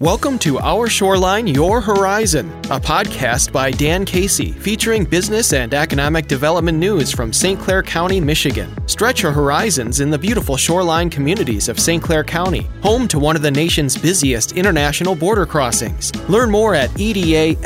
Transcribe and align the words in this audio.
Welcome 0.00 0.38
to 0.40 0.60
Our 0.60 0.88
Shoreline, 0.88 1.48
Your 1.48 1.80
Horizon, 1.80 2.48
a 2.66 2.78
podcast 2.78 3.50
by 3.50 3.72
Dan 3.72 4.04
Casey 4.04 4.52
featuring 4.52 5.04
business 5.04 5.52
and 5.52 5.74
economic 5.74 6.28
development 6.28 6.78
news 6.78 7.10
from 7.10 7.32
St. 7.32 7.58
Clair 7.58 7.82
County, 7.82 8.20
Michigan. 8.20 8.72
Stretch 8.86 9.24
your 9.24 9.32
horizons 9.32 9.98
in 9.98 10.08
the 10.08 10.16
beautiful 10.16 10.56
shoreline 10.56 11.10
communities 11.10 11.68
of 11.68 11.80
St. 11.80 12.00
Clair 12.00 12.22
County, 12.22 12.68
home 12.80 13.08
to 13.08 13.18
one 13.18 13.34
of 13.34 13.42
the 13.42 13.50
nation's 13.50 13.96
busiest 13.96 14.52
international 14.52 15.16
border 15.16 15.44
crossings. 15.44 16.14
Learn 16.28 16.48
more 16.48 16.76
at 16.76 16.90
edascc.com. 16.90 17.58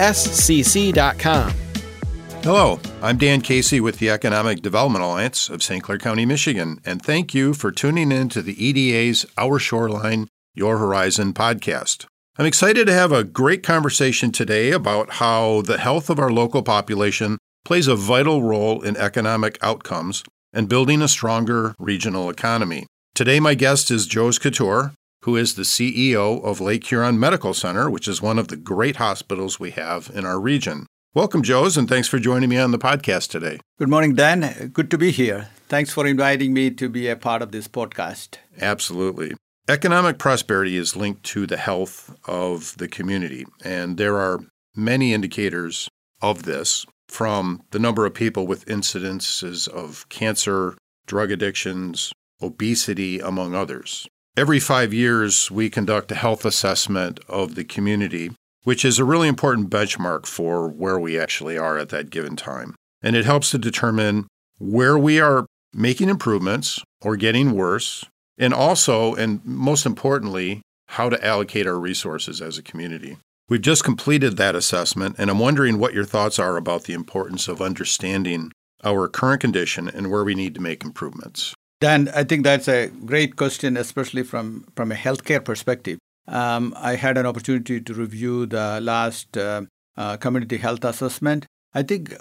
Hello, 2.43 2.80
I'm 3.03 3.19
Dan 3.19 3.43
Casey 3.43 3.79
with 3.79 3.99
the 3.99 4.09
Economic 4.09 4.62
Development 4.62 5.05
Alliance 5.05 5.51
of 5.51 5.62
St. 5.62 5.83
Clair 5.83 5.99
County, 5.99 6.25
Michigan, 6.25 6.80
and 6.87 7.03
thank 7.03 7.35
you 7.35 7.53
for 7.53 7.71
tuning 7.71 8.11
in 8.11 8.30
to 8.30 8.41
the 8.41 8.55
EDA's 8.55 9.27
Our 9.37 9.59
Shoreline, 9.59 10.29
Your 10.55 10.79
Horizon 10.79 11.35
podcast. 11.35 12.07
I'm 12.43 12.49
excited 12.49 12.89
to 12.89 12.93
have 12.93 13.13
a 13.13 13.23
great 13.23 13.63
conversation 13.63 14.32
today 14.32 14.73
about 14.73 15.13
how 15.13 15.63
the 15.63 15.79
health 15.79 16.11
of 16.11 16.19
our 16.19 16.33
local 16.33 16.64
population 16.64 17.39
plays 17.64 17.87
a 17.87 17.95
vital 17.95 18.43
role 18.43 18.83
in 18.83 18.96
economic 18.96 19.57
outcomes 19.63 20.25
and 20.53 20.69
building 20.69 21.00
a 21.03 21.07
stronger 21.07 21.77
regional 21.79 22.29
economy. 22.29 22.89
Today, 23.14 23.39
my 23.39 23.55
guest 23.55 23.93
is 23.93 24.13
Jose 24.13 24.41
Kottoor, 24.41 24.93
who 25.23 25.36
is 25.36 25.55
the 25.55 25.63
CEO 25.63 26.43
of 26.43 26.61
Lake 26.61 26.85
Huron 26.89 27.21
Medical 27.21 27.55
Center, 27.55 27.89
which 27.89 28.09
is 28.09 28.21
one 28.21 28.41
of 28.41 28.49
the 28.49 28.57
great 28.57 28.97
hospitals 28.97 29.61
we 29.61 29.71
have 29.71 30.11
in 30.13 30.27
our 30.27 30.41
region. 30.41 30.86
Welcome, 31.14 31.45
Jose, 31.45 31.79
and 31.79 31.89
thanks 31.89 32.09
for 32.09 32.19
joining 32.19 32.48
me 32.48 32.59
on 32.59 32.72
the 32.72 32.77
podcast 32.77 33.31
today. 33.31 33.61
Good 33.78 33.89
morning, 33.89 34.17
Dan. 34.17 34.72
Good 34.75 34.91
to 34.91 34.98
be 34.98 35.12
here. 35.12 35.50
Thanks 35.69 35.92
for 35.92 36.09
inviting 36.09 36.53
me 36.53 36.72
to 36.72 36.89
be 36.89 37.06
a 37.06 37.14
part 37.14 37.41
of 37.41 37.53
this 37.53 37.69
podcast. 37.69 38.39
Absolutely. 38.61 39.36
Economic 39.69 40.19
prosperity 40.19 40.77
is 40.77 40.97
linked 40.97 41.22
to 41.22 41.47
the 41.47 41.56
health 41.56 42.19
of 42.27 42.77
the 42.78 42.89
community, 42.89 43.47
and 43.64 43.97
there 43.97 44.19
are 44.19 44.41
many 44.75 45.14
indicators 45.14 45.88
of 46.20 46.42
this 46.42 46.84
from 47.06 47.62
the 47.70 47.78
number 47.78 48.04
of 48.04 48.12
people 48.12 48.44
with 48.44 48.66
incidences 48.66 49.69
of 49.69 50.08
cancer, 50.08 50.77
drug 51.06 51.30
addictions, 51.30 52.12
obesity, 52.42 53.20
among 53.20 53.54
others. 53.54 54.08
Every 54.36 54.58
five 54.58 54.92
years, 54.92 55.48
we 55.48 55.70
conduct 55.70 56.10
a 56.10 56.16
health 56.16 56.44
assessment 56.44 57.20
of 57.28 57.54
the 57.54 57.64
community, 57.64 58.32
which 58.64 58.84
is 58.84 58.98
a 58.98 59.04
really 59.04 59.28
important 59.28 59.70
benchmark 59.70 60.26
for 60.26 60.69
where 60.69 60.98
we 60.98 61.16
actually 61.16 61.56
are 61.56 61.78
at 61.78 61.91
that 61.91 62.10
given 62.10 62.34
time. 62.34 62.74
And 63.00 63.14
it 63.14 63.26
helps 63.26 63.52
to 63.52 63.58
determine 63.58 64.26
where 64.58 64.98
we 64.98 65.20
are 65.20 65.47
making 65.72 66.08
improvements 66.08 66.80
or 67.00 67.16
getting 67.16 67.52
worse, 67.52 68.04
and 68.38 68.55
also, 68.55 69.14
and 69.14 69.44
most 69.44 69.86
importantly, 69.86 70.62
how 70.88 71.08
to 71.08 71.25
allocate 71.25 71.66
our 71.66 71.78
resources 71.78 72.41
as 72.41 72.58
a 72.58 72.62
community. 72.62 73.16
We've 73.48 73.61
just 73.61 73.84
completed 73.84 74.36
that 74.36 74.55
assessment, 74.55 75.16
and 75.19 75.30
I'm 75.30 75.38
wondering 75.38 75.78
what 75.78 75.94
your 75.94 76.05
thoughts 76.05 76.38
are 76.38 76.56
about 76.56 76.84
the 76.84 76.94
importance 76.94 77.48
of 77.48 77.60
understanding 77.60 78.50
our 78.84 79.08
current 79.08 79.41
condition 79.41 79.88
and 79.88 80.10
where 80.10 80.25
we 80.25 80.34
need 80.34 80.55
to 80.55 80.60
make 80.60 80.84
improvements. 80.84 81.55
Dan, 81.80 82.08
I 82.14 82.25
think 82.25 82.44
that's 82.44 82.69
a 82.69 82.88
great 82.88 83.36
question, 83.36 83.77
especially 83.77 84.22
from, 84.22 84.64
from 84.77 84.92
a 84.92 84.94
healthcare 84.94 85.44
perspective. 85.44 85.98
Um, 86.28 86.75
I 86.77 86.94
had 86.94 87.19
an 87.19 87.27
opportunity 87.27 87.80
to 87.80 87.94
review 87.94 88.47
the 88.47 88.80
last 88.80 89.36
uh, 89.36 89.62
uh, 89.97 90.16
community 90.19 90.58
health 90.58 90.84
assessment. 90.84 91.47
I 91.75 91.83
think 91.83 92.14